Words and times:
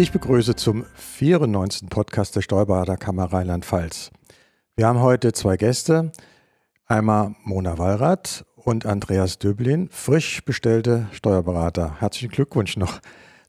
Ich 0.00 0.12
begrüße 0.12 0.56
zum 0.56 0.86
94. 0.94 1.90
Podcast 1.90 2.34
der 2.34 2.40
Steuerberaterkammer 2.40 3.34
Rheinland-Pfalz. 3.34 4.10
Wir 4.74 4.86
haben 4.86 5.00
heute 5.00 5.34
zwei 5.34 5.58
Gäste, 5.58 6.10
einmal 6.86 7.34
Mona 7.44 7.76
Wallrath 7.76 8.46
und 8.56 8.86
Andreas 8.86 9.38
Döblin, 9.38 9.90
frisch 9.90 10.42
bestellte 10.42 11.06
Steuerberater. 11.12 12.00
Herzlichen 12.00 12.30
Glückwunsch 12.30 12.78
noch. 12.78 13.00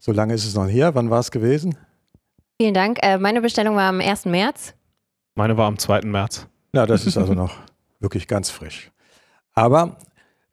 So 0.02 0.12
lange 0.12 0.34
ist 0.34 0.44
es 0.44 0.54
noch 0.54 0.68
her. 0.68 0.94
Wann 0.94 1.10
war 1.10 1.22
es 1.22 1.32
gewesen? 1.32 1.78
Vielen 2.60 2.74
Dank. 2.74 2.98
Äh, 3.02 3.18
meine 3.18 3.40
Bestellung 3.40 3.78
war 3.78 3.88
am 3.88 4.02
1. 4.02 4.26
März. 4.26 4.74
Meine 5.36 5.56
war 5.56 5.68
am 5.68 5.78
2. 5.78 6.02
März. 6.02 6.48
Ja, 6.76 6.86
das 6.86 7.06
ist 7.06 7.18
also 7.18 7.34
noch 7.34 7.54
wirklich 8.02 8.28
ganz 8.28 8.50
frisch. 8.50 8.92
Aber 9.54 9.96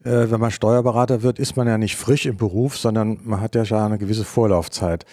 äh, 0.05 0.30
wenn 0.30 0.39
man 0.39 0.53
Steuerberater 0.53 1.25
wird, 1.25 1.41
ist 1.41 1.57
man 1.57 1.67
ja 1.67 1.77
nicht 1.77 1.97
frisch 1.97 2.25
im 2.25 2.37
Beruf, 2.37 2.79
sondern 2.79 3.19
man 3.25 3.41
hat 3.41 3.57
ja 3.57 3.65
schon 3.65 3.79
eine 3.79 3.99
gewisse 3.99 4.25
Vorlaufzeit. 4.25 5.05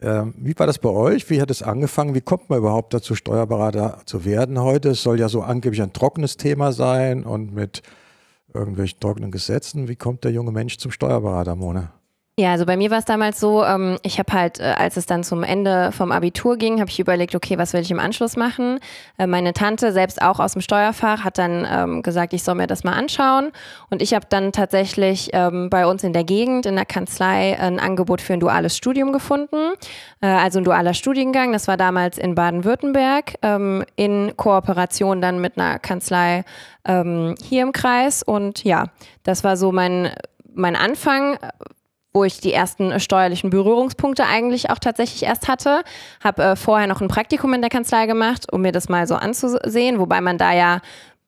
Ähm, 0.00 0.34
wie 0.36 0.58
war 0.58 0.66
das 0.66 0.78
bei 0.78 0.88
euch? 0.88 1.28
Wie 1.30 1.40
hat 1.40 1.50
es 1.50 1.62
angefangen? 1.62 2.14
Wie 2.14 2.20
kommt 2.20 2.50
man 2.50 2.58
überhaupt 2.58 2.94
dazu, 2.94 3.14
Steuerberater 3.14 4.02
zu 4.04 4.24
werden 4.24 4.60
heute? 4.60 4.90
Es 4.90 5.02
soll 5.02 5.20
ja 5.20 5.28
so 5.28 5.42
angeblich 5.42 5.82
ein 5.82 5.92
trockenes 5.92 6.36
Thema 6.36 6.72
sein 6.72 7.24
und 7.24 7.52
mit 7.52 7.82
irgendwelchen 8.52 9.00
trockenen 9.00 9.30
Gesetzen. 9.30 9.88
Wie 9.88 9.96
kommt 9.96 10.24
der 10.24 10.32
junge 10.32 10.52
Mensch 10.52 10.78
zum 10.78 10.90
Steuerberater, 10.90 11.54
Mona? 11.56 11.92
Ja, 12.38 12.52
also 12.52 12.64
bei 12.64 12.78
mir 12.78 12.90
war 12.90 12.96
es 12.96 13.04
damals 13.04 13.38
so, 13.38 13.62
ähm, 13.62 13.98
ich 14.02 14.18
habe 14.18 14.32
halt, 14.32 14.58
äh, 14.58 14.62
als 14.78 14.96
es 14.96 15.04
dann 15.04 15.22
zum 15.22 15.42
Ende 15.42 15.92
vom 15.92 16.10
Abitur 16.10 16.56
ging, 16.56 16.80
habe 16.80 16.88
ich 16.88 16.98
überlegt, 16.98 17.34
okay, 17.34 17.58
was 17.58 17.74
will 17.74 17.82
ich 17.82 17.90
im 17.90 18.00
Anschluss 18.00 18.36
machen? 18.36 18.80
Äh, 19.18 19.26
meine 19.26 19.52
Tante, 19.52 19.92
selbst 19.92 20.22
auch 20.22 20.40
aus 20.40 20.54
dem 20.54 20.62
Steuerfach, 20.62 21.24
hat 21.24 21.36
dann 21.36 21.68
ähm, 21.70 22.02
gesagt, 22.02 22.32
ich 22.32 22.42
soll 22.42 22.54
mir 22.54 22.66
das 22.66 22.84
mal 22.84 22.94
anschauen. 22.94 23.52
Und 23.90 24.00
ich 24.00 24.14
habe 24.14 24.24
dann 24.30 24.50
tatsächlich 24.52 25.28
ähm, 25.34 25.68
bei 25.68 25.86
uns 25.86 26.04
in 26.04 26.14
der 26.14 26.24
Gegend, 26.24 26.64
in 26.64 26.74
der 26.74 26.86
Kanzlei, 26.86 27.58
ein 27.60 27.78
Angebot 27.78 28.22
für 28.22 28.32
ein 28.32 28.40
duales 28.40 28.78
Studium 28.78 29.12
gefunden. 29.12 29.74
Äh, 30.22 30.28
also 30.28 30.58
ein 30.58 30.64
dualer 30.64 30.94
Studiengang, 30.94 31.52
das 31.52 31.68
war 31.68 31.76
damals 31.76 32.16
in 32.16 32.34
Baden-Württemberg, 32.34 33.34
ähm, 33.42 33.84
in 33.96 34.34
Kooperation 34.38 35.20
dann 35.20 35.38
mit 35.42 35.58
einer 35.58 35.78
Kanzlei 35.78 36.44
ähm, 36.86 37.34
hier 37.42 37.62
im 37.62 37.72
Kreis. 37.72 38.22
Und 38.22 38.64
ja, 38.64 38.86
das 39.22 39.44
war 39.44 39.58
so 39.58 39.70
mein, 39.70 40.12
mein 40.54 40.76
Anfang 40.76 41.36
wo 42.12 42.24
ich 42.24 42.40
die 42.40 42.52
ersten 42.52 42.98
steuerlichen 43.00 43.50
Berührungspunkte 43.50 44.26
eigentlich 44.26 44.70
auch 44.70 44.78
tatsächlich 44.78 45.22
erst 45.22 45.48
hatte. 45.48 45.82
Habe 46.22 46.42
äh, 46.42 46.56
vorher 46.56 46.86
noch 46.86 47.00
ein 47.00 47.08
Praktikum 47.08 47.54
in 47.54 47.62
der 47.62 47.70
Kanzlei 47.70 48.06
gemacht, 48.06 48.52
um 48.52 48.62
mir 48.62 48.72
das 48.72 48.88
mal 48.88 49.06
so 49.06 49.14
anzusehen, 49.14 49.98
wobei 49.98 50.20
man 50.20 50.38
da 50.38 50.52
ja 50.52 50.80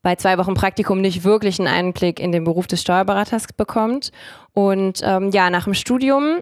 bei 0.02 0.16
zwei 0.16 0.36
Wochen 0.38 0.54
Praktikum 0.54 1.00
nicht 1.00 1.24
wirklich 1.24 1.58
einen 1.58 1.68
Einblick 1.68 2.20
in 2.20 2.30
den 2.30 2.44
Beruf 2.44 2.66
des 2.66 2.82
Steuerberaters 2.82 3.46
bekommt. 3.56 4.12
Und 4.52 5.00
ähm, 5.02 5.30
ja, 5.30 5.50
nach 5.50 5.64
dem 5.64 5.74
Studium 5.74 6.41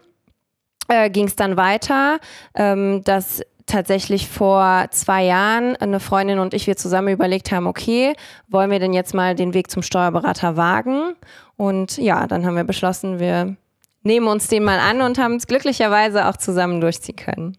äh, 0.88 1.08
ging 1.08 1.28
es 1.28 1.36
dann 1.36 1.56
weiter, 1.56 2.18
ähm, 2.54 3.02
dass 3.04 3.42
tatsächlich 3.66 4.28
vor 4.28 4.86
zwei 4.90 5.24
Jahren 5.24 5.76
eine 5.76 6.00
Freundin 6.00 6.40
und 6.40 6.52
ich 6.52 6.66
wir 6.66 6.76
zusammen 6.76 7.08
überlegt 7.08 7.52
haben, 7.52 7.68
okay, 7.68 8.14
wollen 8.48 8.72
wir 8.72 8.80
denn 8.80 8.92
jetzt 8.92 9.14
mal 9.14 9.36
den 9.36 9.54
Weg 9.54 9.70
zum 9.70 9.82
Steuerberater 9.82 10.56
wagen? 10.56 11.14
Und 11.56 11.96
ja, 11.98 12.26
dann 12.26 12.44
haben 12.44 12.56
wir 12.56 12.64
beschlossen, 12.64 13.20
wir 13.20 13.56
nehmen 14.02 14.26
uns 14.28 14.48
den 14.48 14.64
mal 14.64 14.78
an 14.78 15.02
und 15.02 15.18
haben 15.18 15.36
es 15.36 15.46
glücklicherweise 15.46 16.28
auch 16.28 16.36
zusammen 16.36 16.80
durchziehen 16.80 17.16
können. 17.16 17.56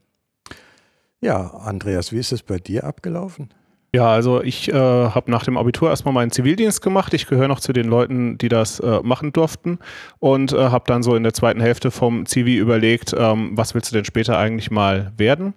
Ja, 1.21 1.47
Andreas, 1.47 2.11
wie 2.11 2.19
ist 2.19 2.33
es 2.33 2.43
bei 2.43 2.57
dir 2.57 2.83
abgelaufen? 2.83 3.49
Ja, 3.95 4.07
also 4.07 4.41
ich 4.41 4.69
äh, 4.69 4.73
habe 4.73 5.29
nach 5.29 5.43
dem 5.45 5.55
Abitur 5.55 5.89
erstmal 5.89 6.15
meinen 6.15 6.31
Zivildienst 6.31 6.81
gemacht. 6.81 7.13
Ich 7.13 7.27
gehöre 7.27 7.47
noch 7.47 7.59
zu 7.59 7.73
den 7.73 7.87
Leuten, 7.87 8.39
die 8.39 8.49
das 8.49 8.79
äh, 8.79 9.01
machen 9.03 9.31
durften 9.31 9.77
und 10.17 10.51
äh, 10.51 10.57
habe 10.57 10.85
dann 10.87 11.03
so 11.03 11.15
in 11.15 11.21
der 11.21 11.33
zweiten 11.33 11.61
Hälfte 11.61 11.91
vom 11.91 12.25
Zivi 12.25 12.57
überlegt, 12.57 13.13
ähm, 13.15 13.51
was 13.53 13.75
willst 13.75 13.91
du 13.91 13.95
denn 13.95 14.03
später 14.03 14.37
eigentlich 14.37 14.71
mal 14.71 15.13
werden? 15.17 15.53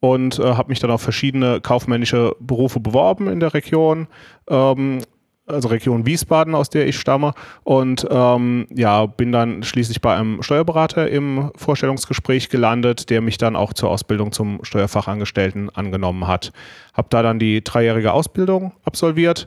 Und 0.00 0.40
äh, 0.40 0.42
habe 0.42 0.68
mich 0.68 0.80
dann 0.80 0.90
auf 0.90 1.00
verschiedene 1.00 1.60
kaufmännische 1.60 2.34
Berufe 2.40 2.80
beworben 2.80 3.28
in 3.28 3.38
der 3.38 3.54
Region. 3.54 4.08
Ähm, 4.50 4.98
also 5.46 5.68
Region 5.68 6.06
Wiesbaden, 6.06 6.54
aus 6.54 6.70
der 6.70 6.86
ich 6.86 6.98
stamme. 6.98 7.32
Und 7.64 8.06
ähm, 8.10 8.66
ja, 8.74 9.06
bin 9.06 9.32
dann 9.32 9.62
schließlich 9.62 10.00
bei 10.00 10.14
einem 10.14 10.42
Steuerberater 10.42 11.08
im 11.08 11.50
Vorstellungsgespräch 11.56 12.48
gelandet, 12.48 13.10
der 13.10 13.20
mich 13.20 13.38
dann 13.38 13.56
auch 13.56 13.72
zur 13.72 13.90
Ausbildung 13.90 14.32
zum 14.32 14.60
Steuerfachangestellten 14.62 15.70
angenommen 15.70 16.26
hat. 16.26 16.52
Habe 16.94 17.08
da 17.10 17.22
dann 17.22 17.38
die 17.38 17.62
dreijährige 17.62 18.12
Ausbildung 18.12 18.72
absolviert, 18.84 19.46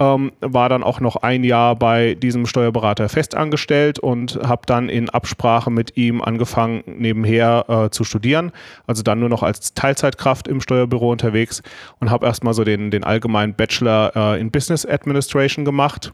ähm, 0.00 0.32
war 0.40 0.68
dann 0.70 0.82
auch 0.82 1.00
noch 1.00 1.16
ein 1.16 1.44
Jahr 1.44 1.76
bei 1.76 2.14
diesem 2.14 2.46
Steuerberater 2.46 3.08
festangestellt 3.08 3.98
und 3.98 4.40
habe 4.42 4.62
dann 4.64 4.88
in 4.88 5.10
Absprache 5.10 5.70
mit 5.70 5.96
ihm 5.96 6.22
angefangen, 6.22 6.82
nebenher 6.86 7.66
äh, 7.68 7.90
zu 7.90 8.04
studieren. 8.04 8.50
Also 8.86 9.02
dann 9.02 9.20
nur 9.20 9.28
noch 9.28 9.42
als 9.42 9.74
Teilzeitkraft 9.74 10.48
im 10.48 10.62
Steuerbüro 10.62 11.12
unterwegs 11.12 11.62
und 12.00 12.10
habe 12.10 12.26
erstmal 12.26 12.54
so 12.54 12.64
den, 12.64 12.90
den 12.90 13.04
allgemeinen 13.04 13.54
Bachelor 13.54 14.12
äh, 14.16 14.40
in 14.40 14.50
Business 14.50 14.86
Administration 14.86 15.66
gemacht. 15.66 16.12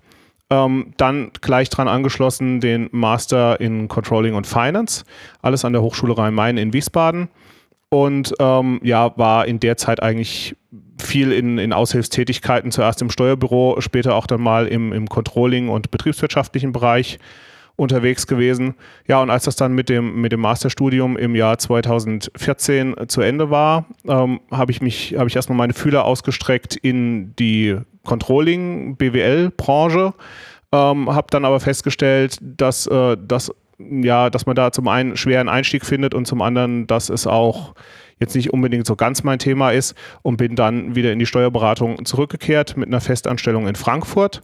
Ähm, 0.50 0.92
dann 0.96 1.30
gleich 1.40 1.70
dran 1.70 1.88
angeschlossen 1.88 2.60
den 2.60 2.88
Master 2.92 3.60
in 3.60 3.88
Controlling 3.88 4.34
und 4.34 4.46
Finance, 4.46 5.04
alles 5.42 5.64
an 5.64 5.72
der 5.72 5.82
Hochschule 5.82 6.16
Rhein-Main 6.16 6.56
in 6.56 6.72
Wiesbaden 6.72 7.28
und 7.88 8.32
ähm, 8.38 8.80
ja, 8.82 9.16
war 9.16 9.46
in 9.46 9.60
der 9.60 9.76
Zeit 9.76 10.02
eigentlich 10.02 10.56
viel 10.98 11.32
in, 11.32 11.58
in 11.58 11.72
Aushilfstätigkeiten, 11.72 12.72
zuerst 12.72 13.02
im 13.02 13.10
Steuerbüro, 13.10 13.80
später 13.80 14.14
auch 14.14 14.26
dann 14.26 14.40
mal 14.40 14.66
im, 14.66 14.92
im 14.92 15.08
Controlling- 15.08 15.68
und 15.68 15.90
betriebswirtschaftlichen 15.90 16.72
Bereich 16.72 17.18
unterwegs 17.76 18.26
gewesen. 18.26 18.74
Ja, 19.06 19.20
und 19.20 19.30
als 19.30 19.44
das 19.44 19.56
dann 19.56 19.74
mit 19.74 19.88
dem, 19.88 20.20
mit 20.20 20.32
dem 20.32 20.40
Masterstudium 20.40 21.16
im 21.16 21.34
Jahr 21.34 21.58
2014 21.58 23.08
zu 23.08 23.20
Ende 23.20 23.50
war, 23.50 23.86
ähm, 24.08 24.40
habe 24.50 24.72
ich 24.72 24.80
mich, 24.80 25.14
habe 25.16 25.28
ich 25.28 25.36
erstmal 25.36 25.58
meine 25.58 25.74
Fühler 25.74 26.06
ausgestreckt 26.06 26.76
in 26.76 27.36
die 27.36 27.76
Controlling-BWL-Branche, 28.04 30.14
ähm, 30.72 31.14
habe 31.14 31.26
dann 31.30 31.44
aber 31.44 31.60
festgestellt, 31.60 32.38
dass 32.40 32.86
äh, 32.86 33.16
das 33.20 33.52
ja, 33.78 34.30
dass 34.30 34.46
man 34.46 34.56
da 34.56 34.72
zum 34.72 34.88
einen 34.88 35.16
schweren 35.16 35.48
Einstieg 35.48 35.84
findet 35.84 36.14
und 36.14 36.26
zum 36.26 36.42
anderen, 36.42 36.86
dass 36.86 37.08
es 37.08 37.26
auch 37.26 37.74
jetzt 38.18 38.34
nicht 38.34 38.52
unbedingt 38.52 38.86
so 38.86 38.96
ganz 38.96 39.22
mein 39.22 39.38
Thema 39.38 39.70
ist 39.70 39.94
und 40.22 40.38
bin 40.38 40.56
dann 40.56 40.94
wieder 40.94 41.12
in 41.12 41.18
die 41.18 41.26
Steuerberatung 41.26 42.04
zurückgekehrt 42.04 42.76
mit 42.76 42.88
einer 42.88 43.00
Festanstellung 43.00 43.68
in 43.68 43.74
Frankfurt. 43.74 44.42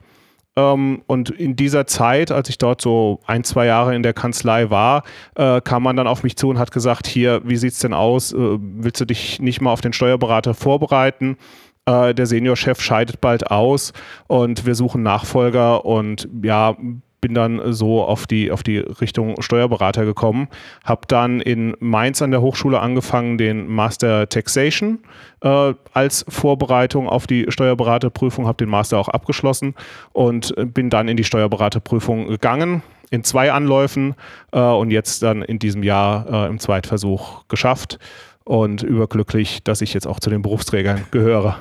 Ähm, 0.57 1.03
und 1.07 1.31
in 1.31 1.57
dieser 1.57 1.87
Zeit, 1.87 2.31
als 2.31 2.49
ich 2.49 2.59
dort 2.59 2.83
so 2.83 3.21
ein, 3.27 3.45
zwei 3.45 3.67
Jahre 3.67 3.95
in 3.95 4.03
der 4.03 4.13
Kanzlei 4.13 4.69
war, 4.69 5.05
äh, 5.35 5.61
kam 5.63 5.83
man 5.83 5.97
dann 5.97 6.07
auf 6.07 6.23
mich 6.23 6.37
zu 6.37 6.49
und 6.51 6.59
hat 6.59 6.73
gesagt, 6.73 7.07
hier, 7.07 7.41
wie 7.45 7.57
sieht 7.57 7.73
es 7.73 7.79
denn 7.79 7.95
aus? 7.95 8.33
Äh, 8.33 8.59
willst 8.61 9.01
du 9.01 9.07
dich 9.07 9.41
nicht 9.41 9.61
mal 9.63 9.73
auf 9.73 9.81
den 9.81 9.95
Steuerberater 9.95 10.53
vorbereiten? 10.53 11.39
Äh, 11.87 12.15
der 12.15 12.27
Seniorchef 12.27 12.81
scheidet 12.83 13.21
bald 13.21 13.51
aus 13.51 13.95
und 14.27 14.67
wir 14.67 14.75
suchen 14.75 15.03
Nachfolger 15.03 15.85
und 15.87 16.29
ja, 16.43 16.77
bin 17.23 17.35
dann 17.35 17.73
so 17.73 18.03
auf 18.03 18.27
die, 18.27 18.51
auf 18.51 18.63
die 18.63 18.79
Richtung 18.79 19.41
Steuerberater 19.41 20.05
gekommen. 20.05 20.49
Habe 20.85 21.03
dann 21.07 21.41
in 21.41 21.75
Mainz 21.79 22.21
an 22.21 22.33
der 22.33 22.43
Hochschule 22.43 22.81
angefangen, 22.81 23.39
den 23.39 23.69
Master 23.69 24.29
Taxation 24.29 24.99
äh, 25.41 25.73
als 25.95 26.27
Vorbereitung 26.29 27.09
auf 27.09 27.27
die 27.27 27.47
Steuerberaterprüfung, 27.49 28.47
habe 28.47 28.59
den 28.59 28.69
Master 28.69 28.99
auch 28.99 29.09
abgeschlossen 29.09 29.75
und 30.13 30.53
bin 30.75 30.91
dann 30.91 31.09
in 31.09 31.17
die 31.17 31.25
Steuerberaterprüfung 31.25 32.27
gegangen 32.27 32.83
in 33.11 33.23
zwei 33.25 33.53
Anläufen 33.53 34.15
äh, 34.53 34.59
und 34.59 34.91
jetzt 34.91 35.23
dann 35.23 35.43
in 35.43 35.59
diesem 35.59 35.83
Jahr 35.83 36.47
äh, 36.47 36.49
im 36.49 36.59
Zweitversuch 36.59 37.47
geschafft 37.47 37.99
und 38.45 38.83
überglücklich, 38.83 39.63
dass 39.63 39.81
ich 39.81 39.95
jetzt 39.95 40.07
auch 40.07 40.19
zu 40.19 40.31
den 40.31 40.43
Berufsträgern 40.43 41.07
gehöre. 41.13 41.59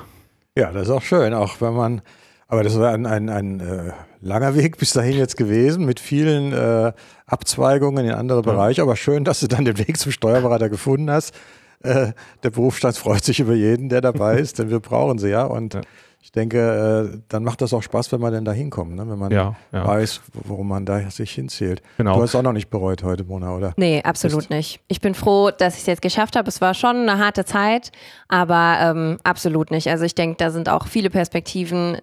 Ja, 0.56 0.72
das 0.72 0.84
ist 0.84 0.90
auch 0.90 1.02
schön, 1.02 1.34
auch 1.34 1.60
wenn 1.60 1.74
man 1.74 2.02
aber 2.48 2.62
das 2.62 2.78
war 2.78 2.92
ein, 2.92 3.06
ein, 3.06 3.28
ein 3.28 3.60
äh, 3.60 3.92
langer 4.20 4.54
Weg 4.56 4.78
bis 4.78 4.92
dahin 4.92 5.16
jetzt 5.16 5.36
gewesen 5.36 5.84
mit 5.84 6.00
vielen 6.00 6.52
äh, 6.52 6.92
Abzweigungen 7.26 8.04
in 8.04 8.12
andere 8.12 8.40
ja. 8.44 8.52
Bereiche. 8.52 8.82
Aber 8.82 8.96
schön, 8.96 9.24
dass 9.24 9.40
du 9.40 9.48
dann 9.48 9.64
den 9.64 9.78
Weg 9.78 9.98
zum 9.98 10.12
Steuerberater 10.12 10.68
gefunden 10.68 11.10
hast. 11.10 11.34
Äh, 11.82 12.12
der 12.42 12.50
Berufsstand 12.50 12.96
freut 12.96 13.24
sich 13.24 13.40
über 13.40 13.54
jeden, 13.54 13.88
der 13.88 14.00
dabei 14.00 14.38
ist, 14.38 14.58
denn 14.58 14.70
wir 14.70 14.80
brauchen 14.80 15.18
sie 15.18 15.30
ja. 15.30 15.44
Und 15.44 15.74
ja. 15.74 15.80
ich 16.20 16.30
denke, 16.30 17.10
äh, 17.14 17.18
dann 17.28 17.42
macht 17.42 17.60
das 17.60 17.72
auch 17.72 17.82
Spaß, 17.82 18.12
wenn 18.12 18.20
man 18.20 18.32
denn 18.32 18.44
da 18.44 18.52
hinkommt, 18.52 18.94
ne? 18.94 19.08
wenn 19.08 19.18
man 19.18 19.32
ja, 19.32 19.56
weiß, 19.72 20.20
worum 20.44 20.68
man 20.68 20.86
da 20.86 21.10
sich 21.10 21.32
hinzählt. 21.32 21.82
Genau. 21.96 22.16
Du 22.16 22.22
hast 22.22 22.34
auch 22.36 22.42
noch 22.42 22.52
nicht 22.52 22.70
bereut 22.70 23.02
heute, 23.02 23.24
Mona, 23.24 23.56
oder? 23.56 23.72
Nee, 23.76 24.00
absolut 24.02 24.38
Bist 24.38 24.50
nicht. 24.50 24.80
Ich 24.86 25.00
bin 25.00 25.14
froh, 25.14 25.50
dass 25.50 25.74
ich 25.74 25.80
es 25.80 25.86
jetzt 25.86 26.02
geschafft 26.02 26.36
habe. 26.36 26.48
Es 26.48 26.60
war 26.60 26.74
schon 26.74 27.08
eine 27.08 27.18
harte 27.18 27.44
Zeit, 27.44 27.90
aber 28.28 28.76
ähm, 28.80 29.18
absolut 29.24 29.70
nicht. 29.72 29.88
Also 29.88 30.04
ich 30.04 30.14
denke, 30.14 30.36
da 30.36 30.50
sind 30.50 30.68
auch 30.68 30.86
viele 30.86 31.10
Perspektiven, 31.10 31.96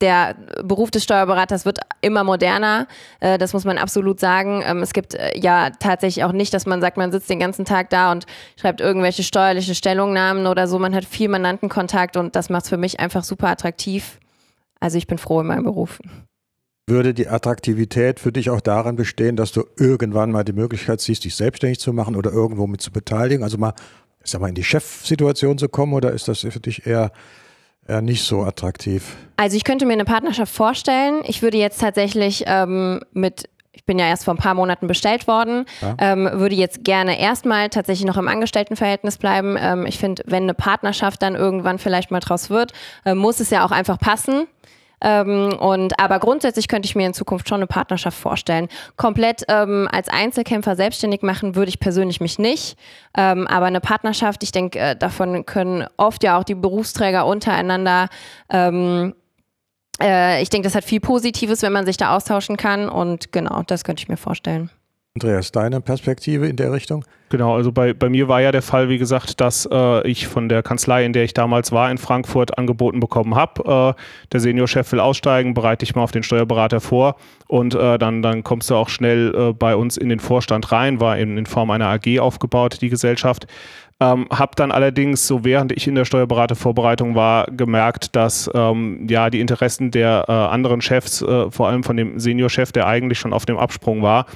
der 0.00 0.36
Beruf 0.62 0.90
des 0.90 1.04
Steuerberaters 1.04 1.64
wird 1.64 1.80
immer 2.00 2.24
moderner. 2.24 2.86
Äh, 3.20 3.38
das 3.38 3.52
muss 3.52 3.64
man 3.64 3.78
absolut 3.78 4.20
sagen. 4.20 4.62
Ähm, 4.64 4.82
es 4.82 4.92
gibt 4.92 5.14
äh, 5.14 5.38
ja 5.38 5.70
tatsächlich 5.70 6.24
auch 6.24 6.32
nicht, 6.32 6.54
dass 6.54 6.66
man 6.66 6.80
sagt, 6.80 6.96
man 6.96 7.12
sitzt 7.12 7.28
den 7.30 7.40
ganzen 7.40 7.64
Tag 7.64 7.90
da 7.90 8.12
und 8.12 8.26
schreibt 8.60 8.80
irgendwelche 8.80 9.22
steuerliche 9.22 9.74
Stellungnahmen 9.74 10.46
oder 10.46 10.68
so. 10.68 10.78
Man 10.78 10.94
hat 10.94 11.04
viel 11.04 11.28
Mandantenkontakt 11.28 12.16
und 12.16 12.36
das 12.36 12.50
macht 12.50 12.64
es 12.64 12.68
für 12.68 12.76
mich 12.76 13.00
einfach 13.00 13.24
super 13.24 13.48
attraktiv. 13.48 14.18
Also 14.80 14.98
ich 14.98 15.06
bin 15.06 15.18
froh 15.18 15.40
in 15.40 15.46
meinem 15.48 15.64
Beruf. 15.64 15.98
würde 16.86 17.12
die 17.12 17.28
Attraktivität 17.28 18.20
für 18.20 18.32
dich 18.32 18.50
auch 18.50 18.60
darin 18.60 18.96
bestehen, 18.96 19.36
dass 19.36 19.52
du 19.52 19.64
irgendwann 19.76 20.30
mal 20.30 20.44
die 20.44 20.52
Möglichkeit 20.52 21.00
siehst, 21.00 21.24
dich 21.24 21.34
selbstständig 21.34 21.80
zu 21.80 21.92
machen 21.92 22.16
oder 22.16 22.32
irgendwo 22.32 22.66
mit 22.66 22.80
zu 22.80 22.92
beteiligen? 22.92 23.42
Also 23.42 23.58
mal, 23.58 23.74
sag 24.22 24.40
mal, 24.40 24.48
in 24.48 24.54
die 24.54 24.64
Chefsituation 24.64 25.58
zu 25.58 25.68
kommen 25.68 25.92
oder 25.92 26.12
ist 26.12 26.28
das 26.28 26.40
für 26.40 26.60
dich 26.60 26.86
eher, 26.86 27.10
eher 27.88 28.02
nicht 28.02 28.22
so 28.22 28.42
attraktiv? 28.42 29.16
Also 29.36 29.56
ich 29.56 29.64
könnte 29.64 29.86
mir 29.86 29.94
eine 29.94 30.04
Partnerschaft 30.04 30.54
vorstellen. 30.54 31.22
Ich 31.24 31.42
würde 31.42 31.58
jetzt 31.58 31.80
tatsächlich 31.80 32.44
ähm, 32.46 33.00
mit 33.12 33.48
ich 33.72 33.84
bin 33.84 33.98
ja 33.98 34.06
erst 34.06 34.24
vor 34.24 34.34
ein 34.34 34.38
paar 34.38 34.54
Monaten 34.54 34.88
bestellt 34.88 35.28
worden, 35.28 35.64
ja. 35.80 35.94
ähm, 35.98 36.28
würde 36.32 36.56
jetzt 36.56 36.82
gerne 36.84 37.18
erstmal 37.18 37.70
tatsächlich 37.70 38.06
noch 38.06 38.16
im 38.16 38.26
Angestelltenverhältnis 38.26 39.18
bleiben. 39.18 39.56
Ähm, 39.58 39.86
ich 39.86 39.98
finde, 39.98 40.24
wenn 40.26 40.42
eine 40.42 40.54
Partnerschaft 40.54 41.22
dann 41.22 41.36
irgendwann 41.36 41.78
vielleicht 41.78 42.10
mal 42.10 42.18
draus 42.20 42.50
wird, 42.50 42.72
äh, 43.04 43.14
muss 43.14 43.38
es 43.38 43.50
ja 43.50 43.64
auch 43.64 43.70
einfach 43.70 43.98
passen. 43.98 44.46
Ähm, 45.00 45.56
und 45.58 45.98
aber 46.00 46.18
grundsätzlich 46.18 46.68
könnte 46.68 46.86
ich 46.86 46.96
mir 46.96 47.06
in 47.06 47.14
Zukunft 47.14 47.48
schon 47.48 47.56
eine 47.56 47.66
Partnerschaft 47.66 48.18
vorstellen. 48.18 48.68
Komplett 48.96 49.44
ähm, 49.48 49.88
als 49.92 50.08
Einzelkämpfer 50.08 50.76
selbstständig 50.76 51.22
machen 51.22 51.54
würde 51.54 51.68
ich 51.68 51.80
persönlich 51.80 52.20
mich 52.20 52.38
nicht. 52.38 52.78
Ähm, 53.16 53.46
aber 53.46 53.66
eine 53.66 53.80
Partnerschaft, 53.80 54.42
ich 54.42 54.52
denke, 54.52 54.78
äh, 54.78 54.96
davon 54.96 55.46
können 55.46 55.86
oft 55.96 56.22
ja 56.24 56.38
auch 56.38 56.44
die 56.44 56.54
Berufsträger 56.54 57.26
untereinander 57.26 58.08
ähm, 58.50 59.14
äh, 60.00 60.42
ich 60.42 60.50
denke, 60.50 60.66
das 60.66 60.74
hat 60.74 60.84
viel 60.84 61.00
Positives, 61.00 61.62
wenn 61.62 61.72
man 61.72 61.86
sich 61.86 61.96
da 61.96 62.14
austauschen 62.14 62.56
kann. 62.56 62.88
Und 62.88 63.32
genau, 63.32 63.62
das 63.66 63.84
könnte 63.84 64.02
ich 64.02 64.08
mir 64.08 64.16
vorstellen. 64.16 64.70
Andreas, 65.18 65.50
deine 65.50 65.80
Perspektive 65.80 66.46
in 66.46 66.54
der 66.54 66.72
Richtung? 66.72 67.04
Genau, 67.30 67.56
also 67.56 67.72
bei, 67.72 67.92
bei 67.92 68.08
mir 68.08 68.28
war 68.28 68.40
ja 68.40 68.52
der 68.52 68.62
Fall, 68.62 68.88
wie 68.88 68.98
gesagt, 68.98 69.40
dass 69.40 69.68
äh, 69.70 70.08
ich 70.08 70.28
von 70.28 70.48
der 70.48 70.62
Kanzlei, 70.62 71.04
in 71.04 71.12
der 71.12 71.24
ich 71.24 71.34
damals 71.34 71.72
war, 71.72 71.90
in 71.90 71.98
Frankfurt 71.98 72.56
angeboten 72.56 73.00
bekommen 73.00 73.34
habe. 73.34 73.96
Äh, 73.98 74.00
der 74.32 74.40
Seniorchef 74.40 74.92
will 74.92 75.00
aussteigen, 75.00 75.54
bereite 75.54 75.84
dich 75.84 75.96
mal 75.96 76.04
auf 76.04 76.12
den 76.12 76.22
Steuerberater 76.22 76.80
vor 76.80 77.16
und 77.48 77.74
äh, 77.74 77.98
dann, 77.98 78.22
dann 78.22 78.44
kommst 78.44 78.70
du 78.70 78.76
auch 78.76 78.88
schnell 78.88 79.34
äh, 79.34 79.52
bei 79.52 79.74
uns 79.74 79.96
in 79.96 80.08
den 80.08 80.20
Vorstand 80.20 80.70
rein, 80.70 81.00
war 81.00 81.18
in, 81.18 81.36
in 81.36 81.46
Form 81.46 81.70
einer 81.70 81.88
AG 81.88 82.20
aufgebaut, 82.20 82.78
die 82.80 82.90
Gesellschaft. 82.90 83.48
Ähm, 84.00 84.28
habe 84.30 84.52
dann 84.54 84.70
allerdings, 84.70 85.26
so 85.26 85.44
während 85.44 85.72
ich 85.72 85.88
in 85.88 85.96
der 85.96 86.04
Steuerberatervorbereitung 86.04 87.16
war, 87.16 87.46
gemerkt, 87.46 88.14
dass 88.14 88.48
ähm, 88.54 89.08
ja 89.10 89.28
die 89.28 89.40
Interessen 89.40 89.90
der 89.90 90.26
äh, 90.28 90.32
anderen 90.32 90.80
Chefs, 90.80 91.20
äh, 91.20 91.50
vor 91.50 91.66
allem 91.66 91.82
von 91.82 91.96
dem 91.96 92.20
Seniorchef, 92.20 92.70
der 92.70 92.86
eigentlich 92.86 93.18
schon 93.18 93.32
auf 93.32 93.44
dem 93.44 93.58
Absprung 93.58 94.00
war, 94.02 94.26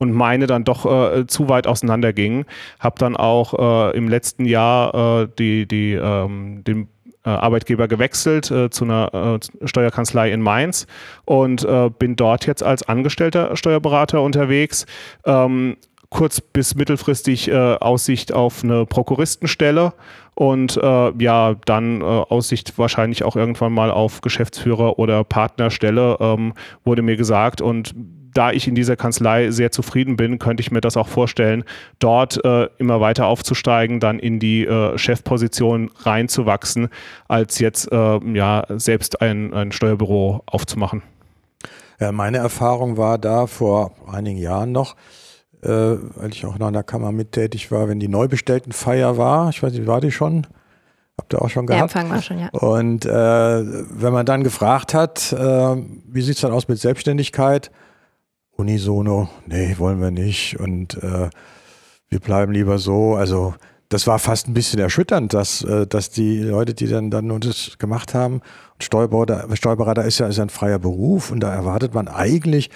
und 0.00 0.12
meine 0.12 0.48
dann 0.48 0.64
doch 0.64 0.86
äh, 0.86 1.26
zu 1.26 1.48
weit 1.48 1.68
auseinandergingen. 1.68 2.46
Habe 2.80 2.96
dann 2.98 3.16
auch 3.16 3.92
äh, 3.92 3.96
im 3.96 4.08
letzten 4.08 4.46
Jahr 4.46 5.22
äh, 5.22 5.28
die, 5.38 5.66
die, 5.68 5.92
ähm, 5.92 6.64
den 6.64 6.88
äh, 7.22 7.28
Arbeitgeber 7.28 7.86
gewechselt 7.86 8.50
äh, 8.50 8.70
zu 8.70 8.84
einer 8.84 9.38
äh, 9.62 9.66
Steuerkanzlei 9.68 10.32
in 10.32 10.40
Mainz 10.40 10.86
und 11.26 11.66
bin 11.98 12.16
dort 12.16 12.46
jetzt 12.46 12.62
als 12.62 12.82
angestellter 12.82 13.56
Steuerberater 13.56 14.22
unterwegs. 14.22 14.86
Ähm, 15.26 15.76
kurz- 16.10 16.40
bis 16.40 16.74
mittelfristig 16.74 17.52
Aussicht 17.52 18.32
auf 18.32 18.62
eine 18.64 18.84
Prokuristenstelle 18.84 19.92
und 20.40 20.78
äh, 20.78 21.12
ja, 21.22 21.54
dann 21.66 22.00
äh, 22.00 22.04
Aussicht 22.04 22.78
wahrscheinlich 22.78 23.24
auch 23.24 23.36
irgendwann 23.36 23.74
mal 23.74 23.90
auf 23.90 24.22
Geschäftsführer 24.22 24.98
oder 24.98 25.22
Partnerstelle, 25.22 26.16
ähm, 26.18 26.54
wurde 26.82 27.02
mir 27.02 27.16
gesagt. 27.16 27.60
Und 27.60 27.94
da 28.32 28.50
ich 28.50 28.66
in 28.66 28.74
dieser 28.74 28.96
Kanzlei 28.96 29.50
sehr 29.50 29.70
zufrieden 29.70 30.16
bin, 30.16 30.38
könnte 30.38 30.62
ich 30.62 30.70
mir 30.70 30.80
das 30.80 30.96
auch 30.96 31.08
vorstellen, 31.08 31.64
dort 31.98 32.42
äh, 32.42 32.68
immer 32.78 33.02
weiter 33.02 33.26
aufzusteigen, 33.26 34.00
dann 34.00 34.18
in 34.18 34.38
die 34.38 34.64
äh, 34.64 34.96
Chefposition 34.96 35.90
reinzuwachsen, 35.98 36.88
als 37.28 37.58
jetzt 37.58 37.92
äh, 37.92 38.20
ja, 38.32 38.64
selbst 38.70 39.20
ein, 39.20 39.52
ein 39.52 39.72
Steuerbüro 39.72 40.42
aufzumachen. 40.46 41.02
Meine 42.12 42.38
Erfahrung 42.38 42.96
war 42.96 43.18
da 43.18 43.46
vor 43.46 43.92
einigen 44.10 44.38
Jahren 44.38 44.72
noch, 44.72 44.94
äh, 44.94 44.96
weil 45.62 46.30
ich 46.32 46.46
auch 46.46 46.58
noch 46.58 46.68
in 46.68 46.74
der 46.74 46.82
Kammer 46.82 47.12
mittätig 47.12 47.70
war, 47.70 47.88
wenn 47.88 48.00
die 48.00 48.08
Neubestelltenfeier 48.08 49.16
war, 49.18 49.50
ich 49.50 49.62
weiß 49.62 49.72
nicht, 49.72 49.86
war 49.86 50.00
die 50.00 50.10
schon? 50.10 50.46
Habt 51.18 51.34
ihr 51.34 51.42
auch 51.42 51.50
schon 51.50 51.66
gehabt? 51.66 51.94
Der 51.94 52.00
Empfang 52.00 52.10
war 52.10 52.22
schon, 52.22 52.38
ja. 52.38 52.48
Und 52.48 53.04
äh, 53.04 53.10
wenn 53.10 54.12
man 54.12 54.24
dann 54.24 54.42
gefragt 54.42 54.94
hat, 54.94 55.32
äh, 55.32 55.36
wie 55.36 56.22
sieht 56.22 56.36
es 56.36 56.40
dann 56.40 56.52
aus 56.52 56.66
mit 56.66 56.78
Selbstständigkeit, 56.78 57.70
unisono, 58.52 59.28
nee, 59.46 59.74
wollen 59.78 60.00
wir 60.00 60.10
nicht 60.10 60.58
und 60.58 60.94
äh, 61.02 61.28
wir 62.08 62.20
bleiben 62.20 62.52
lieber 62.52 62.78
so. 62.78 63.16
Also 63.16 63.54
das 63.90 64.06
war 64.06 64.18
fast 64.18 64.48
ein 64.48 64.54
bisschen 64.54 64.80
erschütternd, 64.80 65.34
dass, 65.34 65.62
äh, 65.62 65.86
dass 65.86 66.10
die 66.10 66.40
Leute, 66.40 66.72
die 66.72 66.86
dann, 66.86 67.10
dann 67.10 67.40
das 67.40 67.76
gemacht 67.78 68.14
haben, 68.14 68.40
Steuerberater, 68.80 69.46
Steuerberater 69.54 70.04
ist 70.04 70.20
ja 70.20 70.26
ist 70.26 70.38
ein 70.38 70.48
freier 70.48 70.78
Beruf 70.78 71.30
und 71.30 71.40
da 71.40 71.52
erwartet 71.52 71.92
man 71.92 72.08
eigentlich 72.08 72.70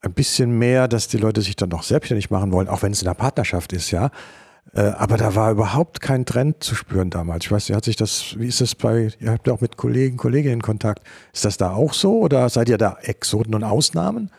ein 0.00 0.12
bisschen 0.12 0.58
mehr, 0.58 0.88
dass 0.88 1.08
die 1.08 1.18
Leute 1.18 1.40
sich 1.40 1.56
dann 1.56 1.70
noch 1.70 1.82
selbstständig 1.82 2.30
machen 2.30 2.52
wollen, 2.52 2.68
auch 2.68 2.82
wenn 2.82 2.92
es 2.92 3.02
in 3.02 3.06
der 3.06 3.14
Partnerschaft 3.14 3.72
ist, 3.72 3.90
ja. 3.90 4.10
Äh, 4.74 4.80
aber 4.80 5.16
da 5.16 5.34
war 5.34 5.50
überhaupt 5.50 6.00
kein 6.00 6.26
Trend 6.26 6.62
zu 6.62 6.74
spüren 6.74 7.10
damals. 7.10 7.46
Ich 7.46 7.50
weiß 7.50 7.70
hat 7.70 7.84
sich 7.84 7.96
das, 7.96 8.38
wie 8.38 8.46
ist 8.46 8.60
das 8.60 8.74
bei, 8.74 9.10
ihr 9.18 9.30
habt 9.30 9.46
ja 9.46 9.54
auch 9.54 9.60
mit 9.60 9.76
Kollegen, 9.76 10.16
Kolleginnen 10.16 10.60
Kontakt. 10.60 11.02
Ist 11.32 11.44
das 11.44 11.56
da 11.56 11.72
auch 11.72 11.94
so 11.94 12.20
oder 12.20 12.48
seid 12.48 12.68
ihr 12.68 12.78
da 12.78 12.98
Exoten 13.02 13.54
und 13.54 13.64
Ausnahmen? 13.64 14.30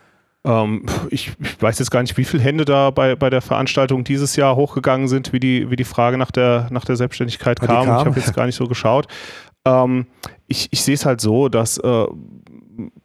Ähm, 0.46 0.86
ich, 1.10 1.34
ich, 1.40 1.62
weiß 1.62 1.80
jetzt 1.80 1.92
gar 1.92 2.02
nicht, 2.02 2.16
wie 2.16 2.24
viele 2.24 2.44
Hände 2.44 2.64
da 2.64 2.92
bei, 2.92 3.16
bei 3.16 3.30
der 3.30 3.42
Veranstaltung 3.42 4.04
dieses 4.04 4.36
Jahr 4.36 4.56
hochgegangen 4.56 5.08
sind, 5.08 5.34
wie 5.34 5.40
die, 5.40 5.70
wie 5.70 5.76
die 5.76 5.84
Frage 5.84 6.18
nach 6.18 6.32
der, 6.32 6.68
nach 6.72 6.86
der 6.86 6.96
Selbstständigkeit 6.96 7.60
kam. 7.60 7.86
kam. 7.86 8.00
Ich 8.00 8.06
habe 8.06 8.20
jetzt 8.20 8.36
gar 8.36 8.46
nicht 8.46 8.56
so 8.56 8.68
geschaut. 8.68 9.08
Ähm, 9.66 10.08
ich, 10.48 10.68
ich 10.72 10.82
sehe 10.82 10.96
es 10.96 11.06
halt 11.06 11.22
so, 11.22 11.50
dass 11.50 11.78
äh, 11.78 12.06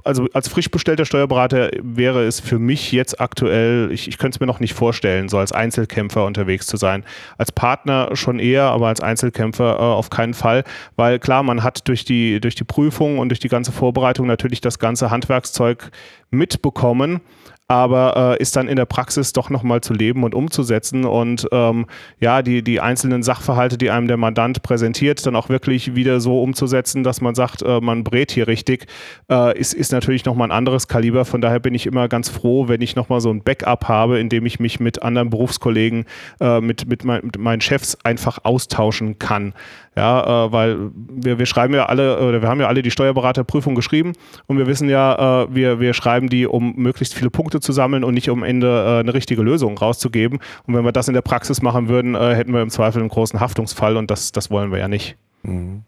also 0.04 0.26
als 0.32 0.48
frisch 0.48 0.70
bestellter 0.70 1.04
Steuerberater 1.04 1.70
wäre 1.82 2.24
es 2.24 2.40
für 2.40 2.58
mich 2.58 2.92
jetzt 2.92 3.20
aktuell, 3.20 3.90
ich, 3.92 4.08
ich 4.08 4.18
könnte 4.18 4.36
es 4.36 4.40
mir 4.40 4.46
noch 4.46 4.60
nicht 4.60 4.74
vorstellen, 4.74 5.28
so 5.28 5.38
als 5.38 5.52
Einzelkämpfer 5.52 6.24
unterwegs 6.24 6.66
zu 6.66 6.76
sein. 6.76 7.04
Als 7.38 7.52
Partner 7.52 8.10
schon 8.14 8.38
eher, 8.38 8.64
aber 8.64 8.88
als 8.88 9.00
Einzelkämpfer 9.00 9.74
äh, 9.74 9.82
auf 9.82 10.10
keinen 10.10 10.34
Fall, 10.34 10.64
weil 10.96 11.18
klar, 11.18 11.42
man 11.42 11.62
hat 11.62 11.88
durch 11.88 12.04
die, 12.04 12.40
durch 12.40 12.54
die 12.54 12.64
Prüfung 12.64 13.18
und 13.18 13.30
durch 13.30 13.40
die 13.40 13.48
ganze 13.48 13.72
Vorbereitung 13.72 14.26
natürlich 14.26 14.60
das 14.60 14.78
ganze 14.78 15.10
Handwerkszeug 15.10 15.90
mitbekommen 16.30 17.20
aber 17.66 18.36
äh, 18.38 18.42
ist 18.42 18.56
dann 18.56 18.68
in 18.68 18.76
der 18.76 18.84
Praxis 18.84 19.32
doch 19.32 19.48
nochmal 19.48 19.80
zu 19.80 19.94
leben 19.94 20.22
und 20.22 20.34
umzusetzen 20.34 21.04
und 21.04 21.48
ähm, 21.50 21.86
ja, 22.20 22.42
die, 22.42 22.62
die 22.62 22.80
einzelnen 22.80 23.22
Sachverhalte, 23.22 23.78
die 23.78 23.90
einem 23.90 24.06
der 24.06 24.18
Mandant 24.18 24.62
präsentiert, 24.62 25.24
dann 25.24 25.34
auch 25.34 25.48
wirklich 25.48 25.94
wieder 25.94 26.20
so 26.20 26.42
umzusetzen, 26.42 27.04
dass 27.04 27.22
man 27.22 27.34
sagt, 27.34 27.62
äh, 27.62 27.80
man 27.80 28.04
brät 28.04 28.32
hier 28.32 28.48
richtig, 28.48 28.86
äh, 29.30 29.58
ist, 29.58 29.72
ist 29.72 29.92
natürlich 29.92 30.26
nochmal 30.26 30.48
ein 30.48 30.56
anderes 30.56 30.88
Kaliber. 30.88 31.24
Von 31.24 31.40
daher 31.40 31.58
bin 31.58 31.74
ich 31.74 31.86
immer 31.86 32.08
ganz 32.08 32.28
froh, 32.28 32.68
wenn 32.68 32.82
ich 32.82 32.96
nochmal 32.96 33.22
so 33.22 33.30
ein 33.30 33.42
Backup 33.42 33.88
habe, 33.88 34.18
in 34.18 34.28
dem 34.28 34.44
ich 34.44 34.60
mich 34.60 34.78
mit 34.78 35.02
anderen 35.02 35.30
Berufskollegen, 35.30 36.04
äh, 36.40 36.60
mit, 36.60 36.86
mit, 36.86 37.04
mein, 37.04 37.22
mit 37.24 37.38
meinen 37.38 37.62
Chefs 37.62 37.96
einfach 38.04 38.40
austauschen 38.44 39.18
kann. 39.18 39.54
Ja, 39.96 40.46
äh, 40.46 40.52
weil 40.52 40.90
wir, 40.94 41.38
wir 41.38 41.46
schreiben 41.46 41.72
ja 41.72 41.86
alle, 41.86 42.18
oder 42.18 42.42
wir 42.42 42.48
haben 42.48 42.60
ja 42.60 42.66
alle 42.66 42.82
die 42.82 42.90
Steuerberaterprüfung 42.90 43.74
geschrieben 43.76 44.12
und 44.46 44.58
wir 44.58 44.66
wissen 44.66 44.88
ja, 44.88 45.44
äh, 45.44 45.54
wir, 45.54 45.78
wir 45.78 45.94
schreiben 45.94 46.28
die, 46.28 46.46
um 46.46 46.74
möglichst 46.76 47.14
viele 47.14 47.30
Punkte 47.30 47.53
zu 47.60 47.72
sammeln 47.72 48.04
und 48.04 48.14
nicht 48.14 48.30
um 48.30 48.42
am 48.42 48.44
Ende 48.44 48.66
äh, 48.68 49.00
eine 49.00 49.14
richtige 49.14 49.42
Lösung 49.42 49.78
rauszugeben. 49.78 50.40
Und 50.66 50.74
wenn 50.74 50.84
wir 50.84 50.92
das 50.92 51.08
in 51.08 51.14
der 51.14 51.22
Praxis 51.22 51.62
machen 51.62 51.88
würden, 51.88 52.14
äh, 52.14 52.34
hätten 52.34 52.52
wir 52.52 52.62
im 52.62 52.70
Zweifel 52.70 53.00
einen 53.00 53.08
großen 53.08 53.40
Haftungsfall 53.40 53.96
und 53.96 54.10
das, 54.10 54.32
das 54.32 54.50
wollen 54.50 54.70
wir 54.70 54.78
ja 54.78 54.88
nicht. 54.88 55.16
Mhm. 55.42 55.82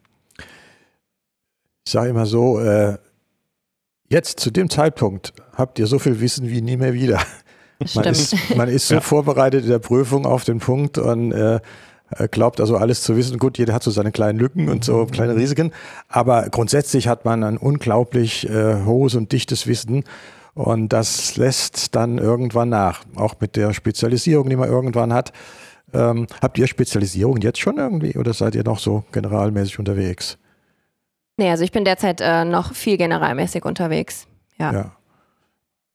Ich 1.84 1.92
sage 1.92 2.10
immer 2.10 2.26
so, 2.26 2.58
äh, 2.58 2.98
jetzt 4.08 4.40
zu 4.40 4.50
dem 4.50 4.70
Zeitpunkt 4.70 5.32
habt 5.54 5.78
ihr 5.78 5.86
so 5.86 5.98
viel 5.98 6.20
Wissen 6.20 6.48
wie 6.48 6.60
nie 6.60 6.76
mehr 6.76 6.94
wieder. 6.94 7.20
Man 7.94 8.06
ist, 8.06 8.34
man 8.56 8.68
ist, 8.68 8.88
so 8.88 8.94
ja. 8.94 9.00
vorbereitet 9.02 9.64
in 9.64 9.70
der 9.70 9.78
Prüfung 9.78 10.24
auf 10.24 10.44
den 10.44 10.60
Punkt 10.60 10.96
und 10.96 11.32
äh, 11.32 11.60
glaubt 12.30 12.58
also 12.58 12.78
alles 12.78 13.02
zu 13.02 13.16
wissen. 13.16 13.38
Gut, 13.38 13.58
jeder 13.58 13.74
hat 13.74 13.82
so 13.82 13.90
seine 13.90 14.12
kleinen 14.12 14.38
Lücken 14.38 14.70
und 14.70 14.82
so 14.82 15.04
kleine 15.04 15.36
Risiken, 15.36 15.72
aber 16.08 16.48
grundsätzlich 16.48 17.06
hat 17.06 17.26
man 17.26 17.44
ein 17.44 17.58
unglaublich 17.58 18.48
äh, 18.48 18.84
hohes 18.84 19.14
und 19.14 19.30
dichtes 19.30 19.66
Wissen 19.66 20.04
und 20.56 20.88
das 20.88 21.36
lässt 21.36 21.94
dann 21.94 22.16
irgendwann 22.16 22.70
nach, 22.70 23.04
auch 23.14 23.34
mit 23.40 23.56
der 23.56 23.74
Spezialisierung, 23.74 24.48
die 24.48 24.56
man 24.56 24.70
irgendwann 24.70 25.12
hat. 25.12 25.32
Ähm, 25.92 26.26
habt 26.40 26.58
ihr 26.58 26.66
Spezialisierung 26.66 27.36
jetzt 27.36 27.60
schon 27.60 27.76
irgendwie 27.76 28.16
oder 28.16 28.32
seid 28.32 28.54
ihr 28.54 28.64
noch 28.64 28.78
so 28.78 29.04
generalmäßig 29.12 29.78
unterwegs? 29.78 30.38
Nee, 31.36 31.50
also 31.50 31.62
ich 31.62 31.72
bin 31.72 31.84
derzeit 31.84 32.22
äh, 32.22 32.46
noch 32.46 32.74
viel 32.74 32.96
generalmäßig 32.96 33.66
unterwegs. 33.66 34.26
Ja. 34.58 34.72
ja. 34.72 34.96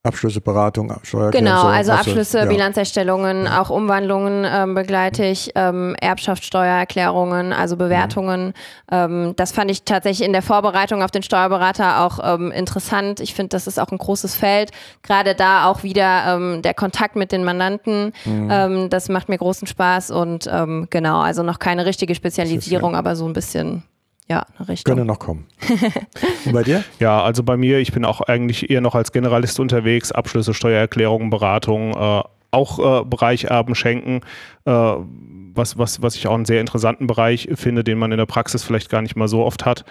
Abschlüsse, 0.03 0.41
Beratung, 0.41 0.91
Steuererklärung. 1.03 1.45
Genau, 1.45 1.67
also 1.67 1.91
Abschlüsse, 1.91 2.39
ja. 2.39 2.45
Bilanzerstellungen, 2.45 3.45
ja. 3.45 3.61
auch 3.61 3.69
Umwandlungen 3.69 4.47
ähm, 4.49 4.73
begleite 4.73 5.23
ich, 5.25 5.51
ähm, 5.53 5.95
Erbschaftssteuererklärungen, 6.01 7.53
also 7.53 7.77
Bewertungen. 7.77 8.47
Mhm. 8.47 8.53
Ähm, 8.91 9.33
das 9.35 9.51
fand 9.51 9.69
ich 9.69 9.83
tatsächlich 9.83 10.25
in 10.25 10.33
der 10.33 10.41
Vorbereitung 10.41 11.03
auf 11.03 11.11
den 11.11 11.21
Steuerberater 11.21 12.03
auch 12.03 12.17
ähm, 12.23 12.51
interessant. 12.51 13.19
Ich 13.19 13.35
finde, 13.35 13.49
das 13.49 13.67
ist 13.67 13.79
auch 13.79 13.91
ein 13.91 13.99
großes 13.99 14.35
Feld. 14.35 14.71
Gerade 15.03 15.35
da 15.35 15.67
auch 15.67 15.83
wieder 15.83 16.35
ähm, 16.35 16.63
der 16.63 16.73
Kontakt 16.73 17.15
mit 17.15 17.31
den 17.31 17.43
Mandanten. 17.43 18.13
Mhm. 18.25 18.49
Ähm, 18.51 18.89
das 18.89 19.07
macht 19.07 19.29
mir 19.29 19.37
großen 19.37 19.67
Spaß 19.67 20.09
und 20.09 20.49
genau, 20.89 21.19
also 21.19 21.43
noch 21.43 21.59
keine 21.59 21.85
richtige 21.85 22.15
Spezialisierung, 22.15 22.95
aber 22.95 23.15
so 23.15 23.25
ein 23.25 23.33
bisschen 23.33 23.83
ja, 24.31 24.45
eine 24.57 24.69
Richtung. 24.69 24.95
Könnte 24.95 25.05
noch 25.05 25.19
kommen. 25.19 25.45
Und 26.45 26.53
bei 26.53 26.63
dir? 26.63 26.85
Ja, 26.99 27.21
also 27.21 27.43
bei 27.43 27.57
mir, 27.57 27.79
ich 27.79 27.91
bin 27.91 28.05
auch 28.05 28.21
eigentlich 28.21 28.69
eher 28.69 28.79
noch 28.79 28.95
als 28.95 29.11
Generalist 29.11 29.59
unterwegs, 29.59 30.13
Abschlüsse, 30.13 30.53
Steuererklärungen, 30.53 31.29
Beratung, 31.29 31.91
äh, 31.91 32.23
auch 32.51 33.01
äh, 33.01 33.03
Bereich 33.03 33.43
Erben 33.45 33.75
schenken, 33.75 34.21
äh, 34.63 34.71
was, 34.71 35.77
was, 35.77 36.01
was 36.01 36.15
ich 36.15 36.27
auch 36.27 36.33
einen 36.33 36.45
sehr 36.45 36.61
interessanten 36.61 37.07
Bereich 37.07 37.49
finde, 37.55 37.83
den 37.83 37.97
man 37.97 38.13
in 38.13 38.17
der 38.17 38.25
Praxis 38.25 38.63
vielleicht 38.63 38.89
gar 38.89 39.01
nicht 39.01 39.17
mal 39.17 39.27
so 39.27 39.43
oft 39.43 39.65
hat. 39.65 39.83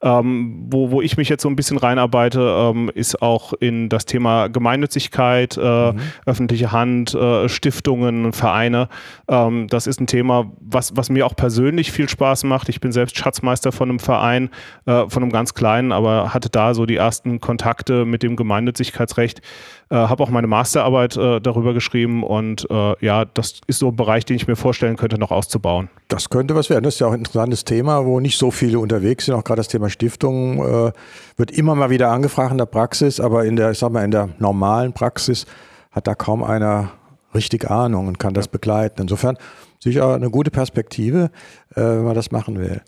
Ähm, 0.00 0.66
wo, 0.70 0.90
wo 0.90 1.02
ich 1.02 1.16
mich 1.16 1.28
jetzt 1.28 1.42
so 1.42 1.48
ein 1.48 1.56
bisschen 1.56 1.76
reinarbeite, 1.76 2.40
ähm, 2.40 2.90
ist 2.94 3.20
auch 3.20 3.52
in 3.54 3.88
das 3.88 4.06
Thema 4.06 4.48
Gemeinnützigkeit, 4.48 5.56
äh, 5.56 5.92
mhm. 5.92 5.98
öffentliche 6.24 6.70
Hand, 6.70 7.14
äh, 7.14 7.48
Stiftungen, 7.48 8.32
Vereine. 8.32 8.88
Ähm, 9.28 9.66
das 9.68 9.86
ist 9.86 10.00
ein 10.00 10.06
Thema, 10.06 10.52
was, 10.60 10.96
was 10.96 11.10
mir 11.10 11.26
auch 11.26 11.34
persönlich 11.34 11.90
viel 11.90 12.08
Spaß 12.08 12.44
macht. 12.44 12.68
Ich 12.68 12.80
bin 12.80 12.92
selbst 12.92 13.18
Schatzmeister 13.18 13.72
von 13.72 13.88
einem 13.88 13.98
Verein, 13.98 14.50
äh, 14.86 15.08
von 15.08 15.22
einem 15.22 15.32
ganz 15.32 15.54
kleinen, 15.54 15.90
aber 15.90 16.32
hatte 16.32 16.48
da 16.48 16.74
so 16.74 16.86
die 16.86 16.96
ersten 16.96 17.40
Kontakte 17.40 18.04
mit 18.04 18.22
dem 18.22 18.36
Gemeinnützigkeitsrecht. 18.36 19.42
Äh, 19.90 19.96
Habe 19.96 20.22
auch 20.22 20.28
meine 20.28 20.46
Masterarbeit 20.46 21.16
äh, 21.16 21.40
darüber 21.40 21.72
geschrieben 21.72 22.22
und 22.22 22.70
äh, 22.70 22.94
ja, 23.04 23.24
das 23.24 23.60
ist 23.66 23.78
so 23.78 23.88
ein 23.88 23.96
Bereich, 23.96 24.26
den 24.26 24.36
ich 24.36 24.46
mir 24.46 24.56
vorstellen 24.56 24.96
könnte, 24.96 25.18
noch 25.18 25.30
auszubauen. 25.30 25.88
Das 26.08 26.28
könnte 26.28 26.54
was 26.54 26.68
werden. 26.68 26.84
Das 26.84 26.94
ist 26.94 27.00
ja 27.00 27.06
auch 27.06 27.12
ein 27.12 27.20
interessantes 27.20 27.64
Thema, 27.64 28.04
wo 28.04 28.20
nicht 28.20 28.38
so 28.38 28.50
viele 28.50 28.78
unterwegs 28.78 29.24
sind. 29.24 29.34
Auch 29.34 29.44
gerade 29.44 29.60
das 29.60 29.68
Thema 29.68 29.87
Stiftung 29.90 30.58
äh, 30.58 30.92
wird 31.36 31.50
immer 31.50 31.74
mal 31.74 31.90
wieder 31.90 32.10
angefragt 32.10 32.52
in 32.52 32.58
der 32.58 32.66
Praxis, 32.66 33.20
aber 33.20 33.44
in 33.44 33.56
der, 33.56 33.70
ich 33.70 33.78
sag 33.78 33.92
mal, 33.92 34.04
in 34.04 34.10
der 34.10 34.30
normalen 34.38 34.92
Praxis 34.92 35.46
hat 35.90 36.06
da 36.06 36.14
kaum 36.14 36.42
einer 36.42 36.90
richtig 37.34 37.70
Ahnung 37.70 38.08
und 38.08 38.18
kann 38.18 38.34
das 38.34 38.48
begleiten. 38.48 39.02
Insofern 39.02 39.36
sicher 39.80 40.14
eine 40.14 40.30
gute 40.30 40.50
Perspektive, 40.50 41.30
äh, 41.74 41.80
wenn 41.80 42.04
man 42.04 42.14
das 42.14 42.30
machen 42.30 42.58
will. 42.58 42.82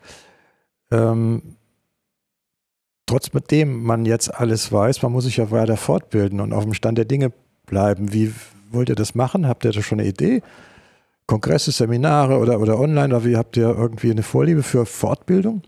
Ähm, 0.90 1.57
trotzdem 3.07 3.83
man 3.83 4.07
jetzt 4.07 4.35
alles 4.35 4.73
weiß, 4.73 5.02
man 5.02 5.12
muss 5.12 5.25
sich 5.25 5.37
ja 5.37 5.50
weiter 5.50 5.76
fortbilden 5.76 6.40
und 6.40 6.52
auf 6.52 6.64
dem 6.64 6.75
Stand 6.75 6.99
der 6.99 7.04
Dinge 7.04 7.33
bleiben. 7.66 8.12
Wie 8.12 8.33
wollt 8.71 8.88
ihr 8.88 8.95
das 8.95 9.14
machen? 9.14 9.47
Habt 9.47 9.64
ihr 9.64 9.73
da 9.73 9.83
schon 9.83 10.00
eine 10.00 10.09
Idee? 10.09 10.42
Kongresse, 11.26 11.71
Seminare 11.71 12.38
oder, 12.38 12.61
oder 12.61 12.78
online? 12.78 13.14
Oder 13.14 13.25
wie 13.25 13.37
habt 13.37 13.57
ihr 13.57 13.69
irgendwie 13.69 14.11
eine 14.11 14.23
Vorliebe 14.23 14.62
für 14.62 14.85
Fortbildung? 14.85 15.62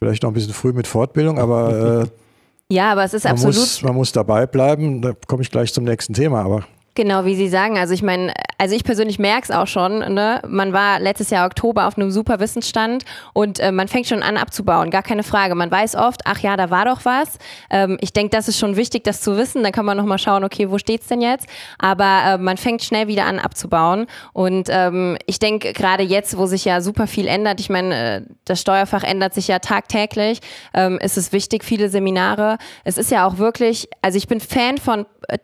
Vielleicht 0.00 0.22
noch 0.22 0.30
ein 0.30 0.34
bisschen 0.34 0.54
früh 0.54 0.72
mit 0.72 0.86
Fortbildung, 0.86 1.38
aber 1.38 2.02
äh, 2.02 2.74
ja, 2.74 2.92
aber 2.92 3.04
es 3.04 3.12
ist 3.14 3.24
man 3.24 3.32
absolut. 3.32 3.56
Muss, 3.56 3.82
man 3.82 3.94
muss 3.94 4.12
dabei 4.12 4.46
bleiben. 4.46 5.02
Da 5.02 5.12
komme 5.26 5.42
ich 5.42 5.50
gleich 5.50 5.74
zum 5.74 5.84
nächsten 5.84 6.14
Thema. 6.14 6.42
Aber 6.42 6.64
Genau, 7.00 7.24
wie 7.24 7.34
Sie 7.34 7.48
sagen. 7.48 7.78
Also 7.78 7.94
ich 7.94 8.02
meine, 8.02 8.34
also 8.58 8.76
ich 8.76 8.84
persönlich 8.84 9.18
merke 9.18 9.44
es 9.44 9.50
auch 9.50 9.66
schon. 9.66 10.00
Ne? 10.00 10.42
Man 10.46 10.74
war 10.74 11.00
letztes 11.00 11.30
Jahr 11.30 11.46
Oktober 11.46 11.86
auf 11.86 11.96
einem 11.96 12.10
super 12.10 12.40
Wissensstand 12.40 13.06
und 13.32 13.58
äh, 13.58 13.72
man 13.72 13.88
fängt 13.88 14.06
schon 14.06 14.22
an 14.22 14.36
abzubauen, 14.36 14.90
gar 14.90 15.02
keine 15.02 15.22
Frage. 15.22 15.54
Man 15.54 15.70
weiß 15.70 15.96
oft, 15.96 16.20
ach 16.26 16.40
ja, 16.40 16.58
da 16.58 16.68
war 16.68 16.84
doch 16.84 17.06
was. 17.06 17.38
Ähm, 17.70 17.96
ich 18.02 18.12
denke, 18.12 18.36
das 18.36 18.48
ist 18.48 18.58
schon 18.58 18.76
wichtig, 18.76 19.02
das 19.04 19.22
zu 19.22 19.38
wissen. 19.38 19.62
Dann 19.62 19.72
kann 19.72 19.86
man 19.86 19.96
nochmal 19.96 20.18
schauen, 20.18 20.44
okay, 20.44 20.70
wo 20.70 20.76
steht 20.76 21.00
es 21.00 21.06
denn 21.06 21.22
jetzt? 21.22 21.46
Aber 21.78 22.20
äh, 22.26 22.36
man 22.36 22.58
fängt 22.58 22.82
schnell 22.82 23.08
wieder 23.08 23.24
an 23.24 23.38
abzubauen. 23.38 24.06
Und 24.34 24.68
ähm, 24.68 25.16
ich 25.24 25.38
denke, 25.38 25.72
gerade 25.72 26.02
jetzt, 26.02 26.36
wo 26.36 26.44
sich 26.44 26.66
ja 26.66 26.82
super 26.82 27.06
viel 27.06 27.28
ändert, 27.28 27.60
ich 27.60 27.70
meine, 27.70 27.94
äh, 27.94 28.22
das 28.44 28.60
Steuerfach 28.60 29.04
ändert 29.04 29.32
sich 29.32 29.48
ja 29.48 29.58
tagtäglich, 29.58 30.40
ähm, 30.74 30.98
ist 30.98 31.16
es 31.16 31.32
wichtig, 31.32 31.64
viele 31.64 31.88
Seminare. 31.88 32.58
Es 32.84 32.98
ist 32.98 33.10
ja 33.10 33.26
auch 33.26 33.38
wirklich, 33.38 33.88
also 34.02 34.18
ich 34.18 34.28
bin 34.28 34.40
Fan 34.40 34.76
von 34.76 35.06
äh, 35.28 35.38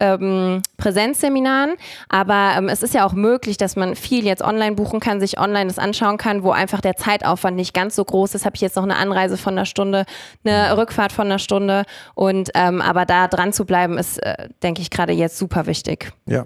ähm, 0.00 0.62
Präsenzseminaren, 0.76 1.74
aber 2.08 2.54
ähm, 2.56 2.68
es 2.68 2.82
ist 2.82 2.94
ja 2.94 3.06
auch 3.06 3.12
möglich, 3.12 3.56
dass 3.56 3.76
man 3.76 3.94
viel 3.94 4.24
jetzt 4.24 4.42
online 4.42 4.74
buchen 4.74 5.00
kann, 5.00 5.20
sich 5.20 5.38
online 5.38 5.66
das 5.66 5.78
anschauen 5.78 6.18
kann, 6.18 6.42
wo 6.42 6.50
einfach 6.50 6.80
der 6.80 6.96
Zeitaufwand 6.96 7.56
nicht 7.56 7.74
ganz 7.74 7.96
so 7.96 8.04
groß 8.04 8.34
ist. 8.34 8.44
Habe 8.44 8.56
ich 8.56 8.62
jetzt 8.62 8.76
noch 8.76 8.82
eine 8.82 8.96
Anreise 8.96 9.36
von 9.36 9.54
einer 9.54 9.66
Stunde, 9.66 10.04
eine 10.44 10.76
Rückfahrt 10.76 11.12
von 11.12 11.26
einer 11.26 11.38
Stunde 11.38 11.84
und 12.14 12.50
ähm, 12.54 12.80
aber 12.80 13.06
da 13.06 13.28
dran 13.28 13.52
zu 13.52 13.64
bleiben 13.64 13.98
ist, 13.98 14.18
äh, 14.22 14.48
denke 14.62 14.82
ich, 14.82 14.90
gerade 14.90 15.12
jetzt 15.12 15.38
super 15.38 15.66
wichtig. 15.66 16.12
Ja, 16.26 16.44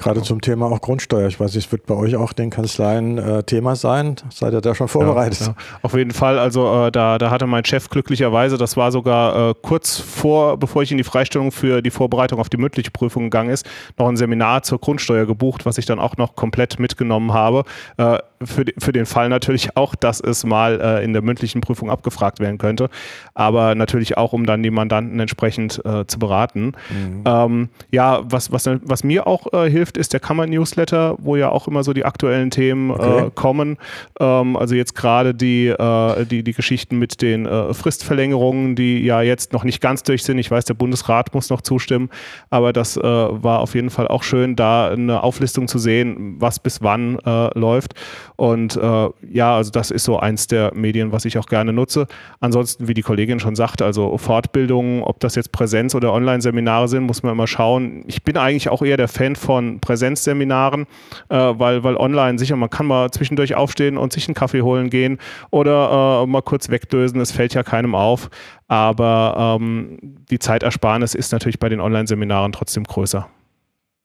Gerade 0.00 0.22
zum 0.22 0.40
Thema 0.40 0.66
auch 0.66 0.80
Grundsteuer. 0.80 1.26
Ich 1.26 1.40
weiß, 1.40 1.56
es 1.56 1.72
wird 1.72 1.86
bei 1.86 1.94
euch 1.96 2.14
auch 2.14 2.32
den 2.32 2.50
Kanzleien 2.50 3.18
äh, 3.18 3.42
Thema 3.42 3.74
sein. 3.74 4.14
Seid 4.32 4.52
ihr 4.52 4.60
da 4.60 4.72
schon 4.72 4.86
vorbereitet? 4.86 5.40
Ja, 5.40 5.46
ja. 5.46 5.54
Auf 5.82 5.94
jeden 5.94 6.12
Fall. 6.12 6.38
Also 6.38 6.86
äh, 6.86 6.92
da, 6.92 7.18
da 7.18 7.32
hatte 7.32 7.48
mein 7.48 7.64
Chef 7.64 7.90
glücklicherweise, 7.90 8.56
das 8.58 8.76
war 8.76 8.92
sogar 8.92 9.50
äh, 9.50 9.54
kurz 9.60 9.98
vor, 9.98 10.56
bevor 10.56 10.82
ich 10.84 10.92
in 10.92 10.98
die 10.98 11.04
Freistellung 11.04 11.50
für 11.50 11.82
die 11.82 11.90
Vorbereitung 11.90 12.38
auf 12.38 12.48
die 12.48 12.58
mündliche 12.58 12.92
Prüfung 12.92 13.24
gegangen 13.24 13.50
ist, 13.50 13.68
noch 13.98 14.06
ein 14.06 14.16
Seminar 14.16 14.62
zur 14.62 14.78
Grundsteuer 14.78 15.26
gebucht, 15.26 15.66
was 15.66 15.78
ich 15.78 15.86
dann 15.86 15.98
auch 15.98 16.16
noch 16.16 16.36
komplett 16.36 16.78
mitgenommen 16.78 17.32
habe. 17.32 17.64
Äh, 17.96 18.18
für, 18.44 18.66
für 18.78 18.92
den 18.92 19.04
Fall 19.04 19.28
natürlich 19.28 19.76
auch, 19.76 19.96
dass 19.96 20.20
es 20.20 20.44
mal 20.44 20.80
äh, 20.80 21.04
in 21.04 21.12
der 21.12 21.22
mündlichen 21.22 21.60
Prüfung 21.60 21.90
abgefragt 21.90 22.38
werden 22.38 22.58
könnte. 22.58 22.88
Aber 23.34 23.74
natürlich 23.74 24.16
auch, 24.16 24.32
um 24.32 24.46
dann 24.46 24.62
die 24.62 24.70
Mandanten 24.70 25.18
entsprechend 25.18 25.84
äh, 25.84 26.06
zu 26.06 26.20
beraten. 26.20 26.74
Mhm. 26.88 27.24
Ähm, 27.24 27.68
ja, 27.90 28.20
was, 28.22 28.52
was, 28.52 28.70
was 28.84 29.02
mir 29.02 29.26
auch 29.26 29.48
hilft, 29.50 29.87
hilft, 29.88 29.96
ist 29.96 30.12
der 30.12 30.20
Kammer-Newsletter, 30.20 31.16
wo 31.18 31.36
ja 31.36 31.50
auch 31.50 31.66
immer 31.68 31.82
so 31.82 31.92
die 31.92 32.04
aktuellen 32.04 32.50
Themen 32.50 32.90
okay. 32.90 33.26
äh, 33.26 33.30
kommen. 33.34 33.78
Ähm, 34.20 34.56
also 34.56 34.74
jetzt 34.74 34.94
gerade 34.94 35.34
die, 35.34 35.68
äh, 35.68 36.26
die, 36.26 36.42
die 36.42 36.52
Geschichten 36.52 36.98
mit 36.98 37.22
den 37.22 37.46
äh, 37.46 37.72
Fristverlängerungen, 37.72 38.76
die 38.76 39.02
ja 39.04 39.22
jetzt 39.22 39.52
noch 39.52 39.64
nicht 39.64 39.80
ganz 39.80 40.02
durch 40.02 40.22
sind. 40.22 40.38
Ich 40.38 40.50
weiß, 40.50 40.64
der 40.66 40.74
Bundesrat 40.74 41.34
muss 41.34 41.50
noch 41.50 41.62
zustimmen, 41.62 42.10
aber 42.50 42.72
das 42.72 42.96
äh, 42.96 43.02
war 43.02 43.60
auf 43.60 43.74
jeden 43.74 43.90
Fall 43.90 44.08
auch 44.08 44.22
schön, 44.22 44.56
da 44.56 44.88
eine 44.88 45.22
Auflistung 45.22 45.68
zu 45.68 45.78
sehen, 45.78 46.36
was 46.38 46.58
bis 46.58 46.82
wann 46.82 47.18
äh, 47.24 47.58
läuft. 47.58 47.94
Und 48.36 48.76
äh, 48.76 49.08
ja, 49.30 49.56
also 49.56 49.70
das 49.70 49.90
ist 49.90 50.04
so 50.04 50.18
eins 50.18 50.46
der 50.46 50.74
Medien, 50.74 51.12
was 51.12 51.24
ich 51.24 51.38
auch 51.38 51.46
gerne 51.46 51.72
nutze. 51.72 52.06
Ansonsten, 52.40 52.88
wie 52.88 52.94
die 52.94 53.02
Kollegin 53.02 53.40
schon 53.40 53.56
sagte, 53.56 53.84
also 53.84 54.16
Fortbildungen, 54.18 55.02
ob 55.02 55.20
das 55.20 55.34
jetzt 55.34 55.52
Präsenz- 55.52 55.94
oder 55.94 56.12
Online-Seminare 56.12 56.88
sind, 56.88 57.04
muss 57.04 57.22
man 57.22 57.32
immer 57.32 57.46
schauen. 57.46 58.04
Ich 58.06 58.22
bin 58.22 58.36
eigentlich 58.36 58.68
auch 58.68 58.82
eher 58.82 58.96
der 58.96 59.08
Fan 59.08 59.36
von 59.36 59.77
Präsenzseminaren, 59.80 60.86
äh, 61.28 61.36
weil, 61.36 61.84
weil 61.84 61.96
online 61.96 62.38
sicher, 62.38 62.56
man 62.56 62.70
kann 62.70 62.86
mal 62.86 63.10
zwischendurch 63.10 63.54
aufstehen 63.54 63.96
und 63.96 64.12
sich 64.12 64.28
einen 64.28 64.34
Kaffee 64.34 64.62
holen 64.62 64.90
gehen 64.90 65.18
oder 65.50 66.22
äh, 66.22 66.26
mal 66.26 66.42
kurz 66.42 66.68
wegdösen, 66.68 67.20
es 67.20 67.32
fällt 67.32 67.54
ja 67.54 67.62
keinem 67.62 67.94
auf. 67.94 68.30
Aber 68.68 69.58
ähm, 69.60 69.98
die 70.30 70.38
Zeitersparnis 70.38 71.14
ist 71.14 71.32
natürlich 71.32 71.58
bei 71.58 71.68
den 71.68 71.80
Online-Seminaren 71.80 72.52
trotzdem 72.52 72.84
größer. 72.84 73.28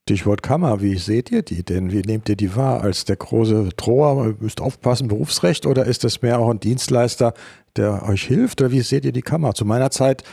Stichwort 0.05 0.43
Kammer, 0.43 0.81
wie 0.81 0.97
seht 0.97 1.31
ihr 1.31 1.43
die 1.43 1.63
denn? 1.63 1.93
Wie 1.93 2.01
nehmt 2.01 2.27
ihr 2.27 2.35
die 2.35 2.57
wahr? 2.57 2.81
Als 2.81 3.05
der 3.05 3.15
große 3.15 3.69
Droher, 3.77 4.25
ihr 4.25 4.35
müsst 4.37 4.59
aufpassen, 4.59 5.07
Berufsrecht 5.07 5.65
oder 5.65 5.85
ist 5.85 6.03
das 6.03 6.21
mehr 6.21 6.39
auch 6.39 6.49
ein 6.49 6.59
Dienstleister, 6.59 7.33
der 7.77 8.03
euch 8.09 8.23
hilft? 8.23 8.59
Oder 8.59 8.71
wie 8.71 8.81
seht 8.81 9.05
ihr 9.05 9.13
die 9.13 9.21
Kammer? 9.21 9.53
Zu 9.53 9.63
meiner 9.63 9.91
Zeit 9.91 10.23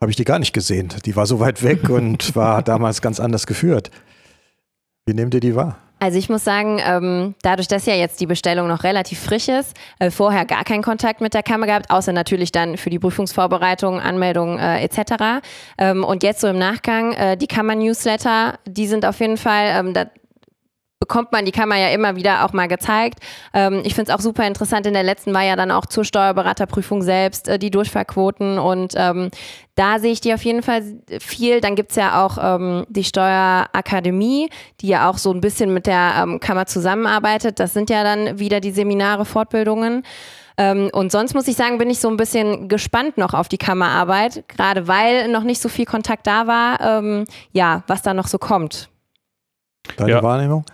habe 0.00 0.10
ich 0.10 0.16
die 0.16 0.24
gar 0.24 0.38
nicht 0.38 0.54
gesehen. 0.54 0.88
Die 1.04 1.16
war 1.16 1.26
so 1.26 1.38
weit 1.38 1.62
weg 1.62 1.90
und 1.90 2.34
war 2.34 2.62
damals 2.62 3.02
ganz 3.02 3.20
anders 3.20 3.46
geführt. 3.46 3.90
Wie 5.06 5.14
nehmt 5.14 5.34
ihr 5.34 5.40
die 5.40 5.56
wahr? 5.56 5.78
Also 5.98 6.18
ich 6.18 6.28
muss 6.28 6.42
sagen, 6.42 6.80
ähm, 6.84 7.34
dadurch, 7.42 7.68
dass 7.68 7.86
ja 7.86 7.94
jetzt 7.94 8.20
die 8.20 8.26
Bestellung 8.26 8.66
noch 8.66 8.82
relativ 8.82 9.20
frisch 9.20 9.48
ist, 9.48 9.76
äh, 10.00 10.10
vorher 10.10 10.44
gar 10.44 10.64
keinen 10.64 10.82
Kontakt 10.82 11.20
mit 11.20 11.32
der 11.32 11.44
Kammer 11.44 11.66
gehabt, 11.66 11.90
außer 11.90 12.12
natürlich 12.12 12.50
dann 12.50 12.76
für 12.76 12.90
die 12.90 12.98
Prüfungsvorbereitung, 12.98 14.00
Anmeldung 14.00 14.58
äh, 14.58 14.82
etc. 14.82 15.44
Ähm, 15.78 16.02
und 16.02 16.24
jetzt 16.24 16.40
so 16.40 16.48
im 16.48 16.58
Nachgang, 16.58 17.12
äh, 17.12 17.36
die 17.36 17.46
Kammer-Newsletter, 17.46 18.58
die 18.66 18.88
sind 18.88 19.06
auf 19.06 19.20
jeden 19.20 19.36
Fall, 19.36 19.72
ähm, 19.76 19.94
bekommt 21.02 21.32
man 21.32 21.44
die 21.44 21.50
Kammer 21.50 21.74
ja 21.74 21.88
immer 21.88 22.14
wieder 22.14 22.44
auch 22.44 22.52
mal 22.52 22.68
gezeigt. 22.68 23.18
Ähm, 23.52 23.82
ich 23.84 23.96
finde 23.96 24.12
es 24.12 24.16
auch 24.16 24.22
super 24.22 24.46
interessant. 24.46 24.86
In 24.86 24.92
der 24.92 25.02
letzten 25.02 25.34
war 25.34 25.42
ja 25.42 25.56
dann 25.56 25.72
auch 25.72 25.84
zur 25.84 26.04
Steuerberaterprüfung 26.04 27.02
selbst 27.02 27.48
äh, 27.48 27.58
die 27.58 27.72
Durchfallquoten 27.72 28.60
und 28.60 28.94
ähm, 28.96 29.32
da 29.74 29.98
sehe 29.98 30.12
ich 30.12 30.20
die 30.20 30.32
auf 30.32 30.44
jeden 30.44 30.62
Fall 30.62 30.84
viel. 31.18 31.60
Dann 31.60 31.74
gibt 31.74 31.90
es 31.90 31.96
ja 31.96 32.24
auch 32.24 32.38
ähm, 32.40 32.86
die 32.88 33.02
Steuerakademie, 33.02 34.48
die 34.80 34.86
ja 34.86 35.10
auch 35.10 35.18
so 35.18 35.32
ein 35.32 35.40
bisschen 35.40 35.74
mit 35.74 35.88
der 35.88 36.12
ähm, 36.22 36.38
Kammer 36.38 36.66
zusammenarbeitet. 36.66 37.58
Das 37.58 37.72
sind 37.72 37.90
ja 37.90 38.04
dann 38.04 38.38
wieder 38.38 38.60
die 38.60 38.70
Seminare, 38.70 39.24
Fortbildungen. 39.24 40.04
Ähm, 40.56 40.88
und 40.92 41.10
sonst 41.10 41.34
muss 41.34 41.48
ich 41.48 41.56
sagen, 41.56 41.78
bin 41.78 41.90
ich 41.90 41.98
so 41.98 42.08
ein 42.08 42.16
bisschen 42.16 42.68
gespannt 42.68 43.18
noch 43.18 43.34
auf 43.34 43.48
die 43.48 43.58
Kammerarbeit, 43.58 44.44
gerade 44.46 44.86
weil 44.86 45.26
noch 45.26 45.42
nicht 45.42 45.60
so 45.60 45.68
viel 45.68 45.86
Kontakt 45.86 46.28
da 46.28 46.46
war. 46.46 46.80
Ähm, 46.80 47.24
ja, 47.50 47.82
was 47.88 48.02
da 48.02 48.14
noch 48.14 48.28
so 48.28 48.38
kommt. 48.38 48.88
Deine 49.96 50.12
ja. 50.12 50.22
Wahrnehmung? 50.22 50.64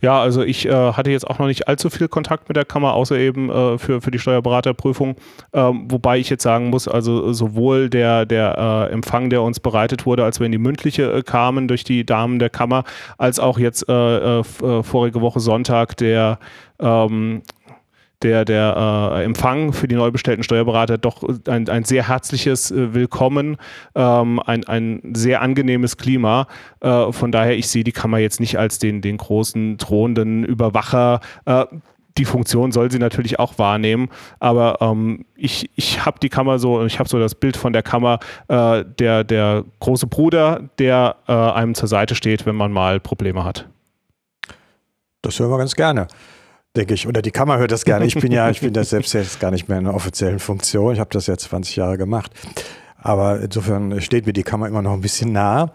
Ja, 0.00 0.20
also 0.20 0.42
ich 0.42 0.66
äh, 0.66 0.92
hatte 0.92 1.10
jetzt 1.10 1.26
auch 1.26 1.38
noch 1.38 1.46
nicht 1.46 1.68
allzu 1.68 1.90
viel 1.90 2.08
Kontakt 2.08 2.48
mit 2.48 2.56
der 2.56 2.64
Kammer, 2.64 2.94
außer 2.94 3.18
eben 3.18 3.50
äh, 3.50 3.78
für, 3.78 4.00
für 4.00 4.10
die 4.10 4.18
Steuerberaterprüfung. 4.18 5.16
Ähm, 5.52 5.84
wobei 5.88 6.18
ich 6.18 6.30
jetzt 6.30 6.42
sagen 6.42 6.70
muss, 6.70 6.88
also 6.88 7.32
sowohl 7.32 7.88
der, 7.88 8.26
der 8.26 8.88
äh, 8.90 8.92
Empfang, 8.92 9.30
der 9.30 9.42
uns 9.42 9.60
bereitet 9.60 10.06
wurde, 10.06 10.24
als 10.24 10.40
wir 10.40 10.46
in 10.46 10.52
die 10.52 10.58
mündliche 10.58 11.12
äh, 11.12 11.22
kamen 11.22 11.68
durch 11.68 11.84
die 11.84 12.04
Damen 12.04 12.38
der 12.38 12.50
Kammer, 12.50 12.84
als 13.18 13.38
auch 13.40 13.58
jetzt 13.58 13.88
äh, 13.88 14.38
äh, 14.38 14.42
vorige 14.82 15.20
Woche 15.20 15.40
Sonntag 15.40 15.96
der 15.96 16.38
ähm, 16.80 17.42
der, 18.22 18.44
der 18.44 19.12
äh, 19.16 19.24
Empfang 19.24 19.72
für 19.72 19.88
die 19.88 19.94
neu 19.94 20.10
bestellten 20.10 20.42
Steuerberater 20.42 20.98
doch 20.98 21.22
ein, 21.48 21.68
ein 21.68 21.84
sehr 21.84 22.08
herzliches 22.08 22.70
äh, 22.70 22.94
Willkommen, 22.94 23.56
ähm, 23.94 24.40
ein, 24.40 24.64
ein 24.64 25.00
sehr 25.14 25.42
angenehmes 25.42 25.96
Klima. 25.96 26.46
Äh, 26.80 27.12
von 27.12 27.32
daher, 27.32 27.56
ich 27.56 27.68
sehe 27.68 27.84
die 27.84 27.92
Kammer 27.92 28.18
jetzt 28.18 28.40
nicht 28.40 28.58
als 28.58 28.78
den, 28.78 29.02
den 29.02 29.18
großen 29.18 29.76
drohenden 29.76 30.44
Überwacher. 30.44 31.20
Äh, 31.44 31.66
die 32.16 32.24
Funktion 32.24 32.72
soll 32.72 32.90
sie 32.90 32.98
natürlich 32.98 33.38
auch 33.38 33.58
wahrnehmen, 33.58 34.08
aber 34.40 34.78
ähm, 34.80 35.26
ich, 35.34 35.68
ich 35.74 36.06
habe 36.06 36.18
die 36.18 36.30
Kammer 36.30 36.58
so, 36.58 36.82
ich 36.86 36.98
habe 36.98 37.10
so 37.10 37.18
das 37.18 37.34
Bild 37.34 37.58
von 37.58 37.74
der 37.74 37.82
Kammer, 37.82 38.20
äh, 38.48 38.84
der, 38.98 39.22
der 39.22 39.64
große 39.80 40.06
Bruder, 40.06 40.70
der 40.78 41.16
äh, 41.28 41.32
einem 41.32 41.74
zur 41.74 41.88
Seite 41.88 42.14
steht, 42.14 42.46
wenn 42.46 42.56
man 42.56 42.72
mal 42.72 43.00
Probleme 43.00 43.44
hat. 43.44 43.68
Das 45.20 45.38
hören 45.38 45.50
wir 45.50 45.58
ganz 45.58 45.76
gerne 45.76 46.06
denke 46.76 46.94
ich. 46.94 47.06
Oder 47.06 47.22
die 47.22 47.30
Kammer 47.30 47.58
hört 47.58 47.72
das 47.72 47.84
gerne. 47.84 48.06
Ich 48.06 48.14
bin 48.14 48.32
ja, 48.32 48.50
ich 48.50 48.60
bin 48.60 48.72
das 48.72 48.90
selbst 48.90 49.12
jetzt 49.14 49.40
gar 49.40 49.50
nicht 49.50 49.68
mehr 49.68 49.78
in 49.78 49.86
einer 49.86 49.96
offiziellen 49.96 50.38
Funktion. 50.38 50.92
Ich 50.92 51.00
habe 51.00 51.10
das 51.12 51.26
jetzt 51.26 51.44
20 51.44 51.76
Jahre 51.76 51.98
gemacht. 51.98 52.32
Aber 52.98 53.40
insofern 53.40 54.00
steht 54.00 54.26
mir 54.26 54.32
die 54.32 54.42
Kammer 54.42 54.68
immer 54.68 54.82
noch 54.82 54.92
ein 54.92 55.00
bisschen 55.00 55.32
nah. 55.32 55.72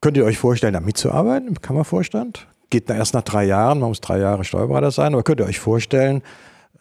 Könnt 0.00 0.16
ihr 0.16 0.24
euch 0.24 0.38
vorstellen, 0.38 0.74
da 0.74 0.80
mitzuarbeiten 0.80 1.48
im 1.48 1.60
Kammervorstand? 1.60 2.46
Geht 2.70 2.90
erst 2.90 3.14
nach 3.14 3.22
drei 3.22 3.44
Jahren, 3.44 3.80
man 3.80 3.90
muss 3.90 4.00
drei 4.00 4.18
Jahre 4.18 4.44
Steuerberater 4.44 4.90
sein, 4.90 5.12
aber 5.12 5.22
könnt 5.22 5.40
ihr 5.40 5.46
euch 5.46 5.60
vorstellen, 5.60 6.22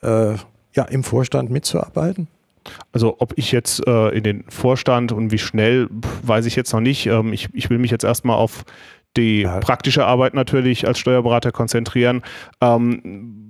äh, 0.01 0.35
ja, 0.73 0.83
im 0.89 1.03
Vorstand 1.03 1.49
mitzuarbeiten? 1.49 2.27
Also 2.91 3.17
ob 3.19 3.33
ich 3.37 3.51
jetzt 3.51 3.85
äh, 3.87 4.09
in 4.09 4.23
den 4.23 4.43
Vorstand 4.47 5.11
und 5.11 5.31
wie 5.31 5.37
schnell, 5.37 5.87
weiß 6.23 6.45
ich 6.45 6.55
jetzt 6.55 6.73
noch 6.73 6.79
nicht. 6.79 7.07
Ähm, 7.07 7.33
ich, 7.33 7.49
ich 7.53 7.69
will 7.69 7.77
mich 7.77 7.91
jetzt 7.91 8.03
erstmal 8.03 8.37
auf 8.37 8.63
die 9.17 9.41
ja. 9.41 9.59
praktische 9.59 10.05
Arbeit 10.05 10.33
natürlich 10.33 10.87
als 10.87 10.99
Steuerberater 10.99 11.51
konzentrieren. 11.51 12.21
Ähm, 12.61 13.40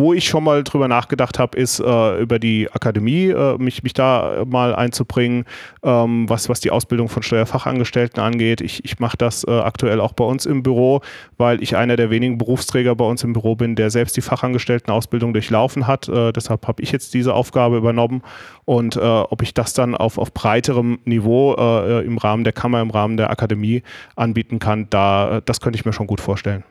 wo 0.00 0.14
ich 0.14 0.26
schon 0.26 0.44
mal 0.44 0.64
drüber 0.64 0.88
nachgedacht 0.88 1.38
habe, 1.38 1.58
ist 1.58 1.78
äh, 1.78 2.20
über 2.20 2.38
die 2.38 2.70
Akademie, 2.70 3.26
äh, 3.26 3.58
mich, 3.58 3.82
mich 3.82 3.92
da 3.92 4.44
mal 4.46 4.74
einzubringen, 4.74 5.44
ähm, 5.82 6.28
was, 6.28 6.48
was 6.48 6.60
die 6.60 6.70
Ausbildung 6.70 7.08
von 7.08 7.22
Steuerfachangestellten 7.22 8.22
angeht. 8.22 8.62
Ich, 8.62 8.84
ich 8.84 8.98
mache 8.98 9.16
das 9.16 9.44
äh, 9.44 9.50
aktuell 9.50 10.00
auch 10.00 10.12
bei 10.12 10.24
uns 10.24 10.46
im 10.46 10.62
Büro, 10.62 11.02
weil 11.36 11.62
ich 11.62 11.76
einer 11.76 11.96
der 11.96 12.10
wenigen 12.10 12.38
Berufsträger 12.38 12.94
bei 12.96 13.04
uns 13.04 13.22
im 13.22 13.34
Büro 13.34 13.54
bin, 13.54 13.76
der 13.76 13.90
selbst 13.90 14.16
die 14.16 14.22
Fachangestelltenausbildung 14.22 15.32
durchlaufen 15.32 15.86
hat. 15.86 16.08
Äh, 16.08 16.32
deshalb 16.32 16.66
habe 16.66 16.82
ich 16.82 16.92
jetzt 16.92 17.12
diese 17.14 17.34
Aufgabe 17.34 17.76
übernommen. 17.76 18.22
Und 18.64 18.96
äh, 18.96 19.00
ob 19.00 19.42
ich 19.42 19.52
das 19.52 19.74
dann 19.74 19.94
auf, 19.94 20.16
auf 20.16 20.32
breiterem 20.32 20.98
Niveau 21.04 21.54
äh, 21.54 22.04
im 22.04 22.18
Rahmen 22.18 22.44
der 22.44 22.52
Kammer, 22.52 22.80
im 22.80 22.90
Rahmen 22.90 23.16
der 23.16 23.30
Akademie 23.30 23.82
anbieten 24.16 24.58
kann, 24.58 24.86
da, 24.90 25.40
das 25.44 25.60
könnte 25.60 25.78
ich 25.78 25.84
mir 25.84 25.92
schon 25.92 26.06
gut 26.06 26.20
vorstellen. 26.20 26.64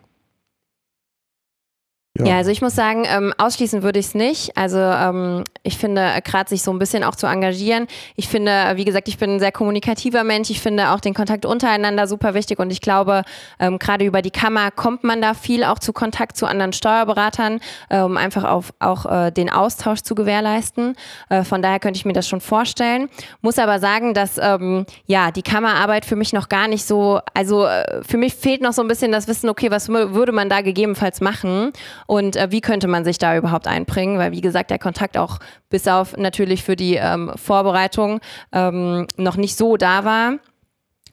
Ja. 2.20 2.26
ja, 2.26 2.38
also 2.38 2.52
ich 2.52 2.62
muss 2.62 2.76
sagen, 2.76 3.06
ähm, 3.08 3.34
ausschließen 3.38 3.82
würde 3.82 4.00
ich 4.00 4.08
es 4.08 4.16
nicht. 4.16 4.58
Also 4.58 4.78
ähm, 4.78 5.46
ich 5.64 5.78
finde, 5.78 6.02
äh, 6.02 6.22
gerade 6.22 6.50
sich 6.50 6.64
so 6.64 6.72
ein 6.72 6.80
bisschen 6.80 7.04
auch 7.04 7.16
zu 7.16 7.28
engagieren. 7.28 7.88
Ich 8.16 8.28
finde, 8.28 8.52
äh, 8.52 8.76
wie 8.76 8.84
gesagt, 8.84 9.08
ich 9.08 9.18
bin 9.18 9.36
ein 9.36 9.40
sehr 9.40 9.54
kommunikativer 9.54 10.26
Mensch. 10.26 10.50
Ich 10.50 10.60
finde 10.60 10.92
auch 10.92 11.00
den 11.00 11.14
Kontakt 11.14 11.46
untereinander 11.46 12.08
super 12.08 12.34
wichtig 12.34 12.60
und 12.60 12.72
ich 12.72 12.82
glaube, 12.82 13.24
ähm, 13.60 13.80
gerade 13.80 14.04
über 14.04 14.22
die 14.22 14.32
Kammer 14.32 14.70
kommt 14.72 15.04
man 15.04 15.22
da 15.22 15.34
viel 15.34 15.64
auch 15.64 15.80
zu 15.80 15.94
Kontakt 15.94 16.36
zu 16.36 16.46
anderen 16.46 16.74
Steuerberatern, 16.74 17.62
äh, 17.90 18.02
um 18.02 18.18
einfach 18.18 18.44
auf, 18.44 18.74
auch 18.80 19.06
äh, 19.06 19.32
den 19.32 19.50
Austausch 19.50 20.02
zu 20.02 20.14
gewährleisten. 20.14 20.96
Äh, 21.30 21.44
von 21.44 21.62
daher 21.62 21.80
könnte 21.80 21.98
ich 21.98 22.06
mir 22.06 22.14
das 22.14 22.28
schon 22.28 22.42
vorstellen. 22.42 23.10
Muss 23.42 23.58
aber 23.60 23.80
sagen, 23.80 24.14
dass 24.14 24.38
ähm, 24.38 24.86
ja 25.06 25.32
die 25.32 25.44
Kammerarbeit 25.44 26.04
für 26.04 26.18
mich 26.18 26.34
noch 26.34 26.50
gar 26.50 26.68
nicht 26.68 26.86
so, 26.86 27.22
also 27.34 27.66
äh, 27.66 28.04
für 28.04 28.18
mich 28.18 28.36
fehlt 28.36 28.62
noch 28.62 28.74
so 28.74 28.82
ein 28.82 28.90
bisschen 28.90 29.14
das 29.14 29.28
Wissen, 29.30 29.50
okay, 29.50 29.72
was 29.72 29.88
würde 29.88 30.32
man 30.34 30.50
da 30.50 30.62
gegebenenfalls 30.62 31.22
machen? 31.22 31.72
Und 32.10 32.36
äh, 32.36 32.48
wie 32.50 32.60
könnte 32.60 32.88
man 32.88 33.06
sich 33.06 33.20
da 33.20 33.38
überhaupt 33.38 33.68
einbringen, 33.68 34.18
weil 34.18 34.32
wie 34.32 34.42
gesagt, 34.42 34.72
der 34.72 34.80
Kontakt 34.80 35.16
auch 35.16 35.38
bis 35.70 35.88
auf 35.88 36.18
natürlich 36.18 36.64
für 36.64 36.76
die 36.76 36.96
ähm, 36.96 37.32
Vorbereitung 37.36 38.20
ähm, 38.52 39.06
noch 39.18 39.38
nicht 39.38 39.56
so 39.56 39.78
da 39.78 40.06
war. 40.06 40.40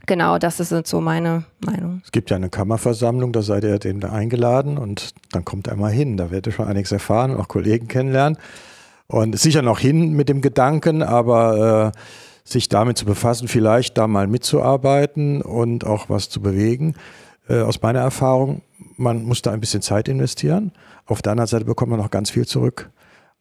Genau, 0.07 0.39
das 0.39 0.59
ist 0.59 0.87
so 0.87 1.03
meine 1.03 1.45
Meinung. 1.63 2.01
Es 2.03 2.13
gibt 2.13 2.31
ja 2.31 2.37
eine 2.37 2.49
Kammerversammlung, 2.49 3.35
da 3.35 3.43
seid 3.43 3.65
ihr 3.65 3.79
dem 3.79 4.03
eingeladen 4.05 4.79
und 4.79 5.11
dann 5.33 5.45
kommt 5.45 5.67
er 5.67 5.77
mal 5.77 5.93
hin. 5.93 6.17
Da 6.17 6.31
werdet 6.31 6.47
ihr 6.47 6.53
schon 6.53 6.67
einiges 6.67 6.93
erfahren 6.93 7.31
und 7.33 7.41
auch 7.41 7.49
Kollegen 7.49 7.89
kennenlernen. 7.89 8.39
Und 9.07 9.39
sicher 9.39 9.61
noch 9.61 9.79
hin 9.79 10.15
mit 10.15 10.31
dem 10.31 10.41
Gedanken, 10.41 11.03
aber 11.03 11.93
äh, 11.95 11.99
sich 12.49 12.71
damit 12.71 12.97
zu 12.97 13.05
befassen, 13.05 13.49
vielleicht 13.49 13.99
da 13.99 14.07
mal 14.07 14.29
mitzuarbeiten 14.29 15.43
und 15.43 15.85
auch 15.85 16.09
was 16.09 16.31
zu 16.31 16.41
bewegen. 16.41 16.95
Äh, 17.49 17.61
aus 17.61 17.81
meiner 17.83 18.01
Erfahrung, 18.01 18.63
man 18.97 19.25
muss 19.25 19.43
da 19.43 19.53
ein 19.53 19.61
bisschen 19.61 19.83
Zeit 19.83 20.09
investieren. 20.09 20.73
Auf 21.07 21.23
der 21.23 21.33
anderen 21.33 21.49
Seite 21.49 21.65
bekommt 21.65 21.91
man 21.91 22.01
noch 22.01 22.11
ganz 22.11 22.31
viel 22.31 22.47
zurück 22.47 22.91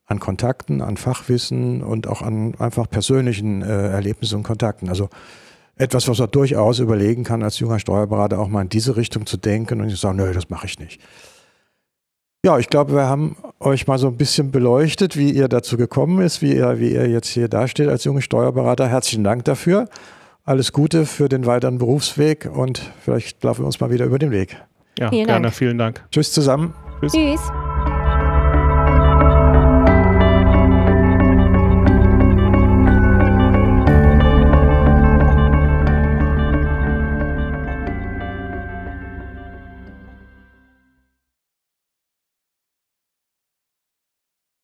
an 0.06 0.20
Kontakten, 0.20 0.82
an 0.82 0.98
Fachwissen 0.98 1.82
und 1.82 2.08
auch 2.08 2.22
an 2.22 2.54
einfach 2.60 2.90
persönlichen 2.90 3.64
äh, 3.64 3.90
Erlebnissen 3.90 4.36
und 4.36 4.44
Kontakten. 4.44 4.90
Also 4.90 5.10
etwas, 5.78 6.08
was 6.08 6.20
man 6.20 6.30
durchaus 6.30 6.80
überlegen 6.80 7.24
kann, 7.24 7.44
als 7.44 7.60
junger 7.60 7.80
Steuerberater 7.80 8.40
auch 8.40 8.48
mal 8.48 8.62
in 8.62 8.70
diese 8.70 8.96
Richtung 8.96 9.26
zu 9.26 9.38
denken 9.38 9.82
und 9.82 9.90
zu 9.90 9.96
sagen, 9.96 10.18
nö, 10.18 10.32
das 10.32 10.50
mache 10.50 10.68
ich 10.68 10.80
nicht. 10.80 11.02
Ja, 12.46 12.60
ich 12.60 12.70
glaube, 12.70 12.94
wir 12.94 13.06
haben 13.06 13.36
euch 13.60 13.88
mal 13.88 13.98
so 13.98 14.08
ein 14.08 14.18
bisschen 14.18 14.52
beleuchtet, 14.52 15.18
wie 15.18 15.32
ihr 15.32 15.48
dazu 15.48 15.78
gekommen 15.78 16.22
ist, 16.22 16.44
wie 16.44 16.54
ihr, 16.54 16.80
wie 16.80 16.92
ihr 16.94 17.10
jetzt 17.10 17.30
hier 17.30 17.48
dasteht 17.48 17.90
als 17.90 18.04
junger 18.04 18.22
Steuerberater. 18.22 18.88
Herzlichen 18.88 19.24
Dank 19.24 19.46
dafür. 19.46 19.90
Alles 20.48 20.72
Gute 20.72 21.08
für 21.08 21.28
den 21.28 21.48
weiteren 21.48 21.80
Berufsweg 21.80 22.48
und 22.52 22.80
vielleicht 23.04 23.44
laufen 23.44 23.64
wir 23.64 23.66
uns 23.66 23.80
mal 23.80 23.90
wieder 23.90 24.06
über 24.06 24.20
den 24.20 24.30
Weg. 24.30 24.58
Ja, 25.00 25.10
vielen 25.10 25.26
gerne. 25.26 25.42
Dank. 25.44 25.56
Vielen 25.56 25.78
Dank. 25.80 26.06
Tschüss 26.12 26.32
zusammen. 26.32 26.76
Tschüss. 27.02 27.14
Tschüss. 27.14 27.52